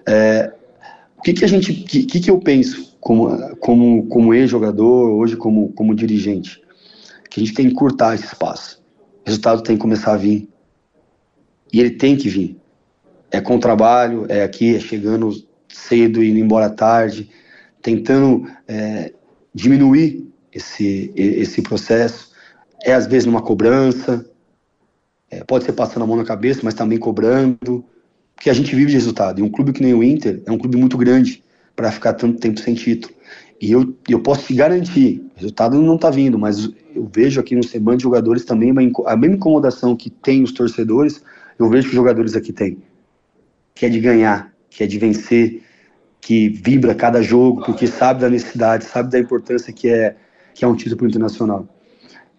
[0.06, 0.52] É,
[1.16, 5.68] o que, que a gente, que, que eu penso como, como, como ex-jogador, hoje como,
[5.74, 6.60] como dirigente?
[7.30, 8.82] Que a gente tem que encurtar esse espaço.
[9.24, 10.48] O resultado tem que começar a vir.
[11.72, 12.58] E ele tem que vir.
[13.30, 15.32] É com trabalho, é aqui, é chegando
[15.68, 17.30] cedo e indo embora tarde,
[17.80, 19.12] tentando é,
[19.54, 22.32] diminuir esse, esse processo.
[22.84, 24.28] É às vezes numa cobrança,
[25.30, 27.84] é, pode ser passando a mão na cabeça, mas também cobrando
[28.40, 29.38] porque a gente vive de resultado.
[29.38, 31.44] E um clube que nem o Inter é um clube muito grande
[31.76, 33.14] para ficar tanto tempo sem título.
[33.60, 37.54] E eu, eu posso te garantir, o resultado não está vindo, mas eu vejo aqui
[37.54, 41.22] no semblante de jogadores também uma, a mesma incomodação que tem os torcedores,
[41.58, 42.78] eu vejo que os jogadores aqui têm.
[43.74, 45.62] Que é de ganhar, que é de vencer,
[46.20, 50.16] que vibra cada jogo, porque sabe da necessidade, sabe da importância que é,
[50.54, 51.68] que é um título internacional.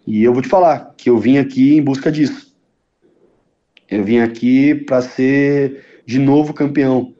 [0.04, 2.52] E eu vou te falar que eu vim aqui em busca disso.
[3.88, 7.14] Eu vim aqui para ser de novo campeão.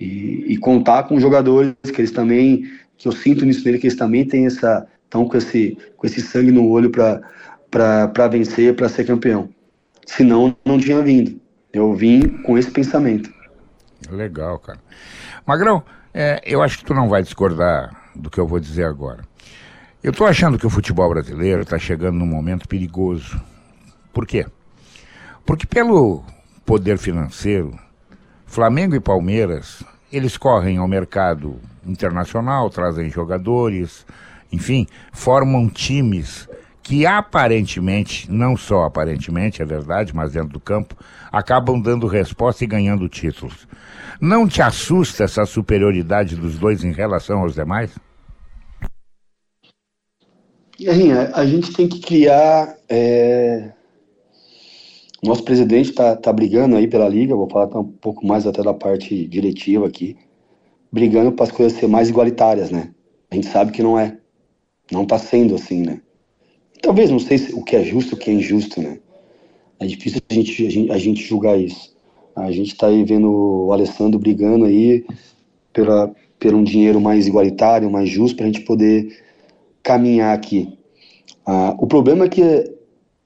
[0.00, 3.96] E, e, contar com jogadores que eles também, que eu sinto nisso dele, que eles
[3.96, 9.06] também têm essa, estão com esse, com esse sangue no olho para vencer, para ser
[9.06, 9.48] campeão.
[10.04, 11.40] Senão, não tinha vindo.
[11.72, 13.32] Eu vim com esse pensamento.
[14.10, 14.80] Legal, cara.
[15.46, 15.82] Magrão,
[16.12, 19.22] é, eu acho que tu não vai discordar do que eu vou dizer agora.
[20.02, 23.40] Eu estou achando que o futebol brasileiro está chegando num momento perigoso.
[24.12, 24.46] Por quê?
[25.44, 26.24] Porque pelo
[26.64, 27.78] poder financeiro,
[28.46, 29.82] Flamengo e Palmeiras,
[30.12, 31.56] eles correm ao mercado
[31.86, 34.06] internacional, trazem jogadores,
[34.52, 36.48] enfim, formam times
[36.82, 40.96] que aparentemente, não só aparentemente, é verdade, mas dentro do campo,
[41.30, 43.68] acabam dando resposta e ganhando títulos.
[44.18, 47.90] Não te assusta essa superioridade dos dois em relação aos demais?
[51.34, 52.74] A gente tem que criar.
[52.88, 53.72] É...
[55.22, 58.72] Nosso presidente está tá brigando aí pela liga, vou falar um pouco mais até da
[58.72, 60.16] parte diretiva aqui,
[60.92, 62.92] brigando para as coisas ser mais igualitárias, né?
[63.30, 64.16] A gente sabe que não é.
[64.92, 66.00] Não está sendo assim, né?
[66.80, 69.00] Talvez, não sei se, o que é justo o que é injusto, né?
[69.80, 71.96] É difícil a gente, a gente, a gente julgar isso.
[72.34, 75.04] A gente está aí vendo o Alessandro brigando aí
[75.72, 79.24] pela, por um dinheiro mais igualitário, mais justo, para a gente poder
[79.82, 80.78] caminhar aqui.
[81.44, 82.77] Ah, o problema é que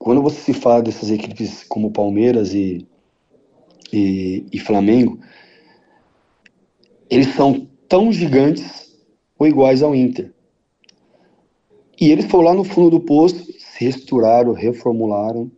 [0.03, 2.85] quando você se fala dessas equipes como Palmeiras e,
[3.93, 5.21] e, e Flamengo,
[7.09, 8.93] eles são tão gigantes
[9.39, 10.33] ou iguais ao Inter.
[12.01, 15.49] E eles foram lá no fundo do poço, se restauraram, reformularam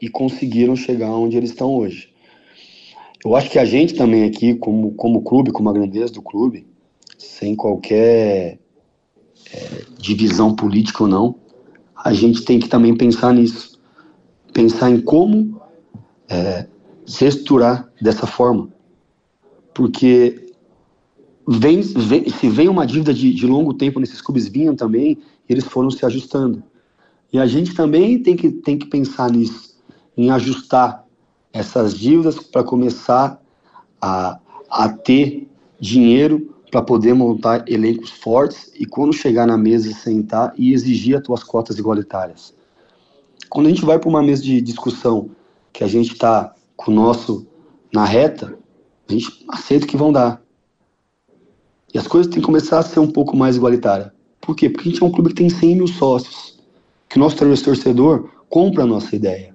[0.00, 2.14] e conseguiram chegar onde eles estão hoje.
[3.24, 6.64] Eu acho que a gente também aqui, como, como clube, como a grandeza do clube,
[7.18, 8.56] sem qualquer
[9.52, 11.43] é, divisão política ou não,
[12.04, 13.80] a gente tem que também pensar nisso.
[14.52, 15.58] Pensar em como
[16.28, 16.66] é,
[17.06, 18.68] se estruturar dessa forma.
[19.72, 20.52] Porque
[21.48, 25.64] vem, vem, se vem uma dívida de, de longo tempo nesses clubes, vinham também, eles
[25.64, 26.62] foram se ajustando.
[27.32, 29.74] E a gente também tem que, tem que pensar nisso,
[30.14, 31.04] em ajustar
[31.54, 33.40] essas dívidas para começar
[34.00, 34.38] a,
[34.68, 35.48] a ter
[35.80, 41.22] dinheiro para poder montar elencos fortes e quando chegar na mesa sentar e exigir as
[41.22, 42.52] tuas cotas igualitárias.
[43.48, 45.30] Quando a gente vai para uma mesa de discussão
[45.72, 47.46] que a gente está com o nosso
[47.92, 48.58] na reta,
[49.08, 50.42] a gente aceita que vão dar.
[51.94, 54.10] E as coisas têm que começar a ser um pouco mais igualitárias.
[54.40, 54.68] Por quê?
[54.68, 56.58] Porque a gente é um clube que tem 100 mil sócios.
[57.08, 59.54] Que o nosso torcedor compra a nossa ideia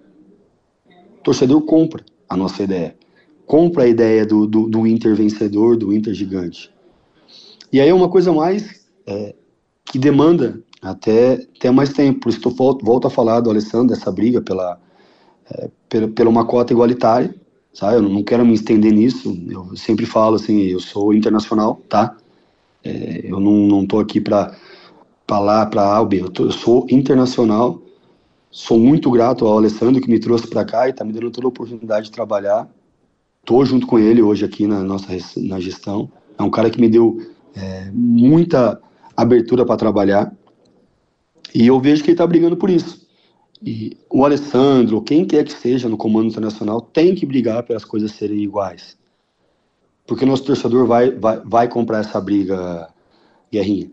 [1.22, 2.95] torcedor compra a nossa ideia.
[3.45, 6.72] Compra a ideia do, do, do Inter vencedor, do Inter gigante.
[7.72, 9.36] E aí é uma coisa mais é,
[9.86, 12.22] que demanda até, até mais tempo.
[12.22, 14.80] Por isso eu volto, volto a falar do Alessandro, dessa briga pela,
[15.51, 17.34] é, pela, pela uma cota igualitária.
[17.74, 17.97] Sabe?
[17.97, 19.38] Eu não quero me estender nisso.
[19.49, 22.17] Eu sempre falo assim, eu sou internacional, tá?
[22.84, 24.55] É, eu não, não tô aqui para
[25.28, 26.07] falar para A.
[26.11, 27.82] Eu, tô, eu sou internacional
[28.51, 31.45] Sou muito grato ao Alessandro que me trouxe para cá e está me dando toda
[31.45, 32.67] a oportunidade de trabalhar.
[33.41, 36.11] Estou junto com ele hoje aqui na nossa na gestão.
[36.38, 37.22] É um cara que me deu
[37.56, 38.80] é, muita
[39.16, 40.34] abertura para trabalhar
[41.54, 43.08] e eu vejo que ele está brigando por isso.
[43.62, 47.84] E o Alessandro, quem quer que seja no comando internacional, tem que brigar para as
[47.84, 48.97] coisas serem iguais.
[50.08, 52.88] Porque o nosso torcedor vai, vai, vai comprar essa briga,
[53.52, 53.91] Guerrinha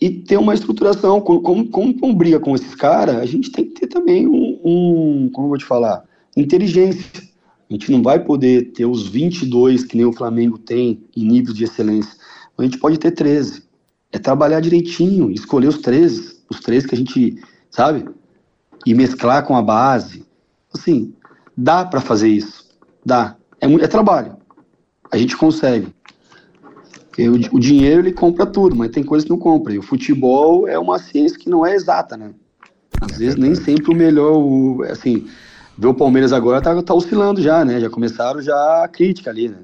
[0.00, 1.20] e ter uma estruturação.
[1.20, 5.30] Como, como, como, briga com esses caras, a gente tem que ter também um, um,
[5.32, 6.04] como eu vou te falar,
[6.36, 7.04] inteligência.
[7.68, 11.52] A gente não vai poder ter os 22 que nem o Flamengo tem em nível
[11.52, 12.18] de excelência.
[12.60, 13.62] A gente pode ter 13.
[14.12, 18.08] É trabalhar direitinho, escolher os 13, os 13 que a gente, sabe?
[18.86, 20.26] E mesclar com a base.
[20.74, 21.14] Assim,
[21.56, 22.68] dá para fazer isso.
[23.04, 23.36] Dá.
[23.60, 24.36] É, é trabalho.
[25.10, 25.88] A gente consegue.
[27.08, 29.72] Porque o, o, dinheiro ele compra tudo, mas tem coisas que não compra.
[29.72, 32.32] E o futebol é uma ciência que não é exata, né?
[33.00, 33.42] Às é vezes verdade.
[33.42, 35.28] nem sempre o melhor, o, assim,
[35.76, 37.80] ver o Palmeiras agora tá, tá oscilando já, né?
[37.80, 39.58] Já começaram já a crítica ali, né?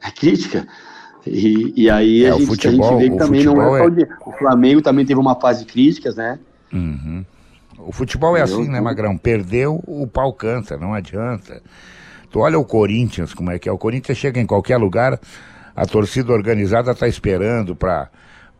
[0.00, 0.66] a crítica.
[1.26, 4.08] E, e aí é, a, gente, futebol, a, gente, vê que também não é, é...
[4.26, 6.38] O Flamengo também teve uma fase de críticas, né?
[6.72, 7.24] Uhum.
[7.78, 9.16] O futebol é assim, né, Magrão?
[9.16, 11.62] Perdeu, o pau canta, não adianta.
[12.30, 13.72] Tu olha o Corinthians, como é que é.
[13.72, 15.20] O Corinthians chega em qualquer lugar,
[15.74, 18.08] a torcida organizada está esperando para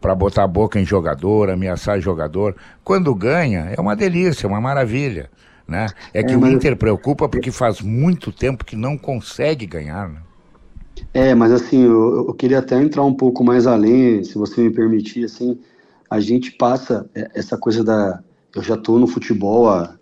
[0.00, 2.56] para botar a boca em jogador, ameaçar jogador.
[2.82, 5.30] Quando ganha, é uma delícia, uma maravilha.
[5.66, 5.86] Né?
[6.12, 10.08] É que é, o Inter preocupa porque faz muito tempo que não consegue ganhar.
[10.08, 10.18] Né?
[11.14, 14.70] É, mas assim, eu, eu, queria até entrar um pouco mais além, se você me
[14.70, 15.58] permitir, assim,
[16.08, 18.22] a gente passa essa coisa da...
[18.54, 19.96] Eu já estou no futebol, a,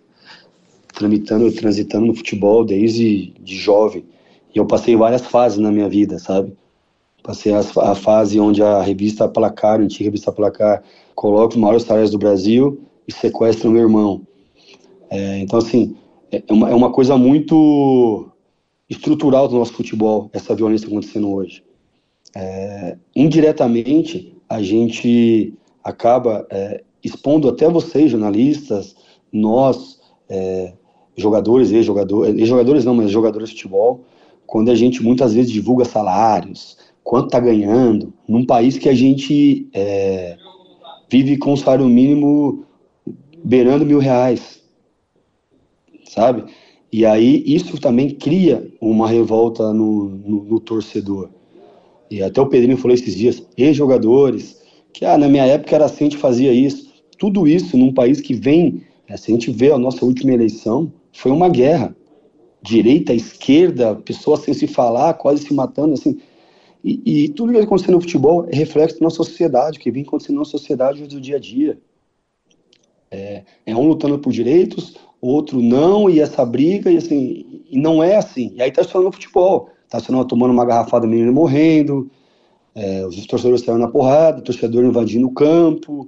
[0.93, 4.05] tramitando, transitando no futebol desde de jovem,
[4.53, 6.53] e eu passei várias fases na minha vida, sabe?
[7.23, 10.83] Passei a, a, fase onde a revista Placar, a antiga revista Placar,
[11.15, 14.21] coloca os maiores talentos do Brasil e sequestra o meu irmão.
[15.09, 15.95] É, então, assim,
[16.31, 18.30] é, é uma, é uma coisa muito
[18.91, 21.63] estrutural do nosso futebol, essa violência acontecendo hoje.
[22.35, 28.93] É, indiretamente, a gente acaba é, expondo até vocês, jornalistas,
[29.31, 30.73] nós, é,
[31.15, 34.03] jogadores, ex-jogadores, ex-jogadores não, mas jogadores de futebol,
[34.45, 39.69] quando a gente muitas vezes divulga salários, quanto está ganhando, num país que a gente
[39.73, 40.35] é,
[41.09, 42.65] vive com um salário mínimo
[43.41, 44.61] beirando mil reais,
[46.09, 46.43] sabe?
[46.91, 51.29] E aí isso também cria uma revolta no, no, no torcedor.
[52.09, 54.61] E até o Pedrinho falou esses dias, ex-jogadores,
[54.91, 56.91] que ah, na minha época era assim, a gente fazia isso.
[57.17, 60.91] Tudo isso num país que vem, é, se a gente vê a nossa última eleição,
[61.13, 61.95] foi uma guerra.
[62.61, 66.19] Direita, esquerda, pessoas sem se falar, quase se matando, assim.
[66.83, 70.45] E, e tudo que acontece no futebol é reflexo nossa sociedade, que vem acontecendo na
[70.45, 71.79] sociedade do dia a dia.
[73.09, 78.03] É, é um lutando por direitos, outro não, e essa briga, e assim, e não
[78.03, 78.53] é assim.
[78.55, 82.09] E aí tá falando no futebol, tá se tomando uma garrafada, menino morrendo,
[82.73, 86.07] é, os torcedores saindo na porrada, o torcedor invadindo o campo.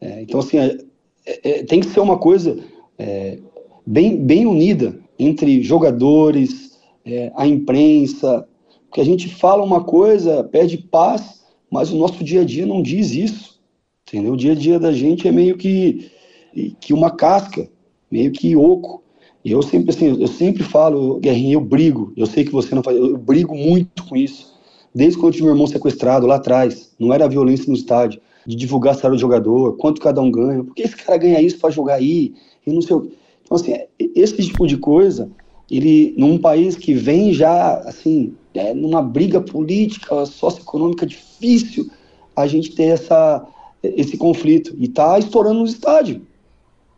[0.00, 0.78] É, então, assim, é,
[1.26, 2.58] é tem que ser uma coisa
[2.98, 3.38] é,
[3.86, 8.46] bem, bem unida entre jogadores, é, a imprensa,
[8.88, 12.82] porque a gente fala uma coisa, pede paz, mas o nosso dia a dia não
[12.82, 13.60] diz isso,
[14.06, 14.34] entendeu?
[14.34, 16.10] O dia a dia da gente é meio que,
[16.80, 17.68] que uma casca,
[18.12, 19.02] meio que oco.
[19.44, 22.96] Eu sempre, assim, eu sempre falo, Guerrinha, eu brigo, eu sei que você não faz,
[22.96, 24.52] eu brigo muito com isso.
[24.94, 28.54] Desde quando eu tive meu irmão sequestrado lá atrás, não era violência no estádio, de
[28.54, 31.70] divulgar salário do jogador, quanto cada um ganha, por que esse cara ganha isso para
[31.70, 32.34] jogar aí,
[32.64, 33.10] e não sei o
[33.42, 35.28] Então, assim, esse tipo de coisa,
[35.70, 41.90] ele, num país que vem já, assim, é, numa briga política, socioeconômica difícil,
[42.36, 43.44] a gente ter essa,
[43.82, 44.74] esse conflito.
[44.78, 46.20] E tá estourando nos estádios.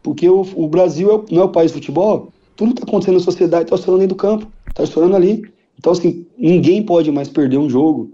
[0.04, 3.14] Porque o, o Brasil é, não é o país de futebol, tudo que está acontecendo
[3.14, 5.42] na sociedade está estourando dentro do campo, está estourando ali.
[5.78, 8.12] Então, assim, ninguém pode mais perder um jogo.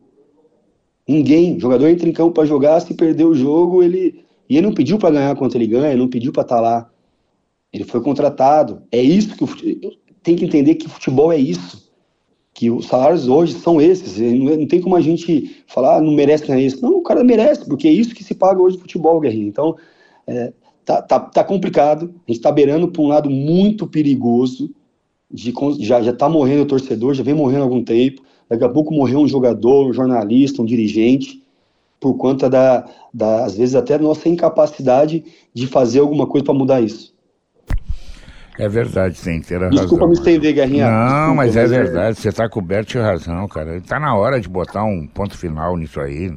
[1.07, 1.57] Ninguém.
[1.57, 4.24] O jogador entra em campo para jogar, se perder o jogo, ele.
[4.49, 6.91] E ele não pediu para ganhar quanto ele ganha, não pediu para estar tá lá.
[7.72, 8.82] Ele foi contratado.
[8.93, 9.93] É isso que o futebol.
[10.22, 11.91] Tem que entender que futebol é isso.
[12.55, 14.16] Que os salários hoje são esses.
[14.18, 16.80] Não tem como a gente falar, ah, não merece ganhar isso.
[16.80, 19.49] Não, o cara merece, porque é isso que se paga hoje no futebol, Guerrinho.
[19.49, 19.76] Então,
[20.26, 20.53] é,
[20.91, 24.70] tá, tá, tá complicado, a gente está beirando para um lado muito perigoso,
[25.30, 28.68] de, já, já tá morrendo o torcedor, já vem morrendo há algum tempo, daqui a
[28.68, 31.43] pouco morreu um jogador, um jornalista, um dirigente,
[32.01, 35.22] por conta da, da às vezes até nossa incapacidade
[35.55, 37.14] de fazer alguma coisa para mudar isso.
[38.59, 39.70] É verdade, ter razão.
[39.70, 40.91] Desculpa me estender, Guerrinha.
[40.91, 43.76] Não, Desculpa, mas é verdade, você está coberto de razão, cara.
[43.76, 46.30] Está na hora de botar um ponto final nisso aí.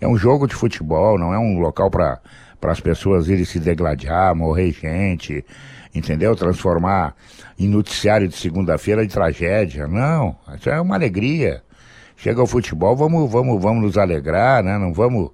[0.00, 2.20] É um jogo de futebol, não é um local para
[2.60, 5.44] para as pessoas irem se degladiar, morrer gente,
[5.94, 6.34] entendeu?
[6.34, 7.14] Transformar
[7.58, 9.86] em noticiário de segunda-feira de tragédia.
[9.86, 11.62] Não, isso é uma alegria.
[12.16, 14.78] Chega o futebol, vamos, vamos, vamos nos alegrar, né?
[14.78, 15.30] Não vamos,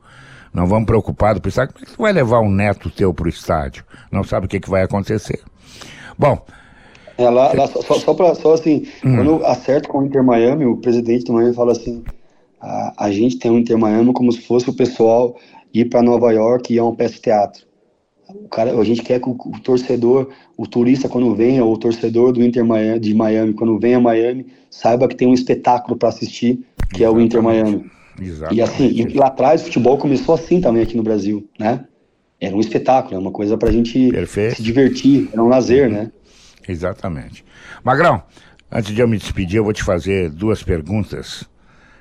[0.52, 3.28] não vamos preocupados pensar como é que tu vai levar um neto teu para o
[3.28, 3.84] estádio?
[4.10, 5.40] Não sabe o que, que vai acontecer.
[6.18, 6.44] Bom.
[7.16, 9.16] É, lá, lá só, só, pra, só assim, hum.
[9.16, 12.02] quando eu acerto com o Inter Miami, o presidente do Miami fala assim:
[12.60, 15.36] a, a gente tem o Inter Miami como se fosse o pessoal
[15.72, 17.66] ir para Nova York e é um peça de teatro.
[18.28, 21.76] O cara, a gente quer que o, o, torcedor, o turista quando vem, ou o
[21.76, 25.96] torcedor do Inter Miami, de Miami, quando vem a Miami, saiba que tem um espetáculo
[25.96, 27.04] para assistir, que Exatamente.
[27.04, 27.90] é o Inter Miami.
[28.20, 28.58] Exatamente.
[28.58, 31.84] E assim, e lá atrás o futebol começou assim também aqui no Brasil, né?
[32.40, 34.56] Era um espetáculo, é uma coisa para a gente Perfeito.
[34.56, 36.10] se divertir, era um lazer, né?
[36.68, 37.44] Exatamente.
[37.84, 38.22] Magrão,
[38.70, 41.48] antes de eu me despedir, eu vou te fazer duas perguntas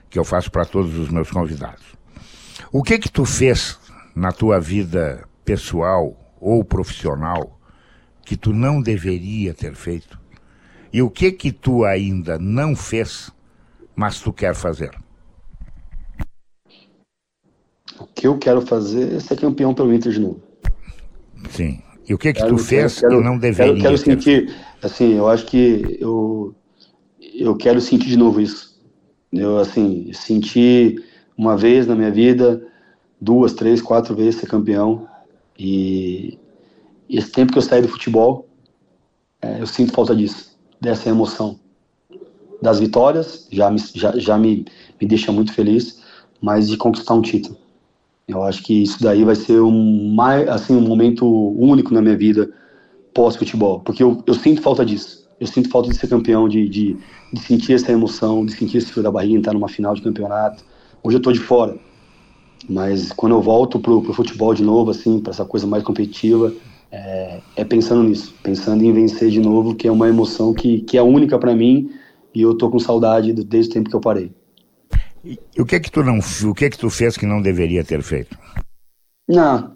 [0.10, 2.01] que eu faço para todos os meus convidados.
[2.74, 3.78] O que que tu fez
[4.16, 7.60] na tua vida pessoal ou profissional
[8.26, 10.18] que tu não deveria ter feito?
[10.94, 13.30] E o que que tu ainda não fez,
[13.94, 14.92] mas tu quer fazer?
[18.00, 20.42] O que eu quero fazer é ser campeão pelo Inter de novo.
[21.50, 21.82] Sim.
[22.08, 25.18] E o que que quero, tu fez quero, e não deveria quero, quero sentir, assim,
[25.18, 26.56] eu acho que eu
[27.36, 28.82] eu quero sentir de novo isso.
[29.32, 31.11] Eu assim, sentir
[31.42, 32.62] uma vez na minha vida,
[33.20, 35.08] duas, três, quatro vezes ser campeão.
[35.58, 36.38] E
[37.10, 38.48] esse tempo que eu saí do futebol,
[39.42, 41.60] é, eu sinto falta disso, dessa emoção.
[42.62, 44.66] Das vitórias, já me, já, já me,
[45.02, 46.00] me deixa muito feliz,
[46.40, 47.58] mas de conquistar um título.
[48.28, 50.16] Eu acho que isso daí vai ser um,
[50.48, 52.54] assim, um momento único na minha vida
[53.16, 55.28] pós-futebol, porque eu, eu sinto falta disso.
[55.40, 56.96] Eu sinto falta de ser campeão, de, de,
[57.34, 60.70] de sentir essa emoção, de sentir esse frio da barriga, estar numa final de campeonato.
[61.04, 61.76] Hoje eu estou de fora,
[62.70, 66.54] mas quando eu volto pro, pro futebol de novo, assim, para essa coisa mais competitiva,
[66.92, 70.98] é, é, pensando nisso, pensando em vencer de novo, que é uma emoção que, que
[70.98, 71.90] é única para mim
[72.36, 74.32] e eu tô com saudade desde o tempo que eu parei.
[75.24, 77.42] E, o que é que tu não, o que é que tu fez que não
[77.42, 78.38] deveria ter feito?
[79.28, 79.76] Não,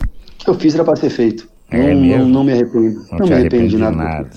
[0.00, 1.48] o que eu fiz era para ser feito.
[1.70, 3.06] É não, não, não, me arrependo.
[3.10, 3.96] Não, não me arrependo de nada.
[3.96, 4.30] nada.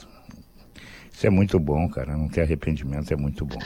[1.11, 2.15] Isso é muito bom, cara.
[2.15, 3.57] Não ter arrependimento é muito bom.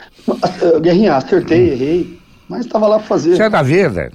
[0.81, 1.73] Guerrinha, acertei, hum.
[1.73, 2.18] errei,
[2.49, 3.33] mas estava lá para fazer.
[3.33, 4.11] Isso é da vida.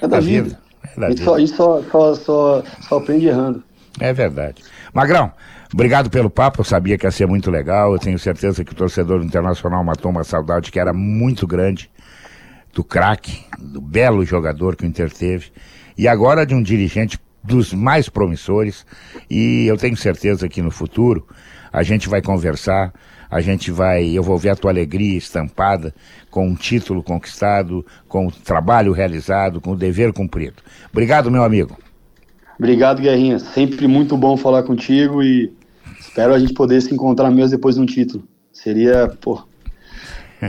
[0.00, 0.44] É, é da, vida.
[0.44, 0.58] vida.
[0.96, 1.24] É da a gente, vida.
[1.24, 3.62] Só, a gente só, só, só, só aprende errando.
[3.98, 4.62] É verdade.
[4.94, 5.32] Magrão,
[5.74, 6.60] obrigado pelo papo.
[6.60, 7.92] Eu sabia que ia ser muito legal.
[7.92, 11.90] Eu tenho certeza que o torcedor internacional matou uma saudade que era muito grande
[12.72, 15.50] do craque, do belo jogador que o Inter teve.
[15.98, 18.86] E agora de um dirigente dos mais promissores.
[19.28, 21.26] E eu tenho certeza que no futuro
[21.72, 22.92] a gente vai conversar,
[23.30, 25.94] a gente vai, eu vou ver a tua alegria estampada
[26.30, 30.56] com um título conquistado, com o trabalho realizado, com o dever cumprido.
[30.90, 31.78] Obrigado, meu amigo.
[32.58, 33.38] Obrigado, Guerrinha.
[33.38, 35.52] Sempre muito bom falar contigo e
[35.98, 38.24] espero a gente poder se encontrar mesmo depois de um título.
[38.52, 39.42] Seria, pô,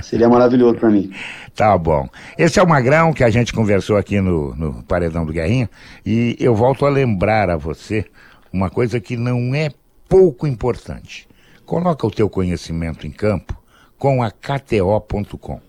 [0.02, 1.12] seria maravilhoso para mim.
[1.54, 2.08] Tá bom.
[2.38, 5.70] Esse é o Magrão que a gente conversou aqui no, no Paredão do Guerrinha
[6.06, 8.06] e eu volto a lembrar a você
[8.54, 9.70] uma coisa que não é
[10.08, 11.28] pouco importante.
[11.72, 13.58] Coloca o teu conhecimento em campo
[13.98, 15.62] com a KTO.com.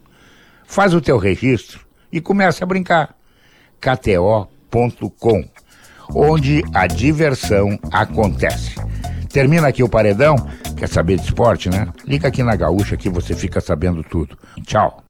[0.66, 3.14] Faz o teu registro e começa a brincar.
[3.80, 5.48] KTO.com,
[6.12, 8.74] onde a diversão acontece.
[9.32, 10.34] Termina aqui o paredão.
[10.76, 11.86] Quer saber de esporte, né?
[12.05, 14.36] Liga aqui na Gaúcha que você fica sabendo tudo.
[14.66, 15.05] Tchau.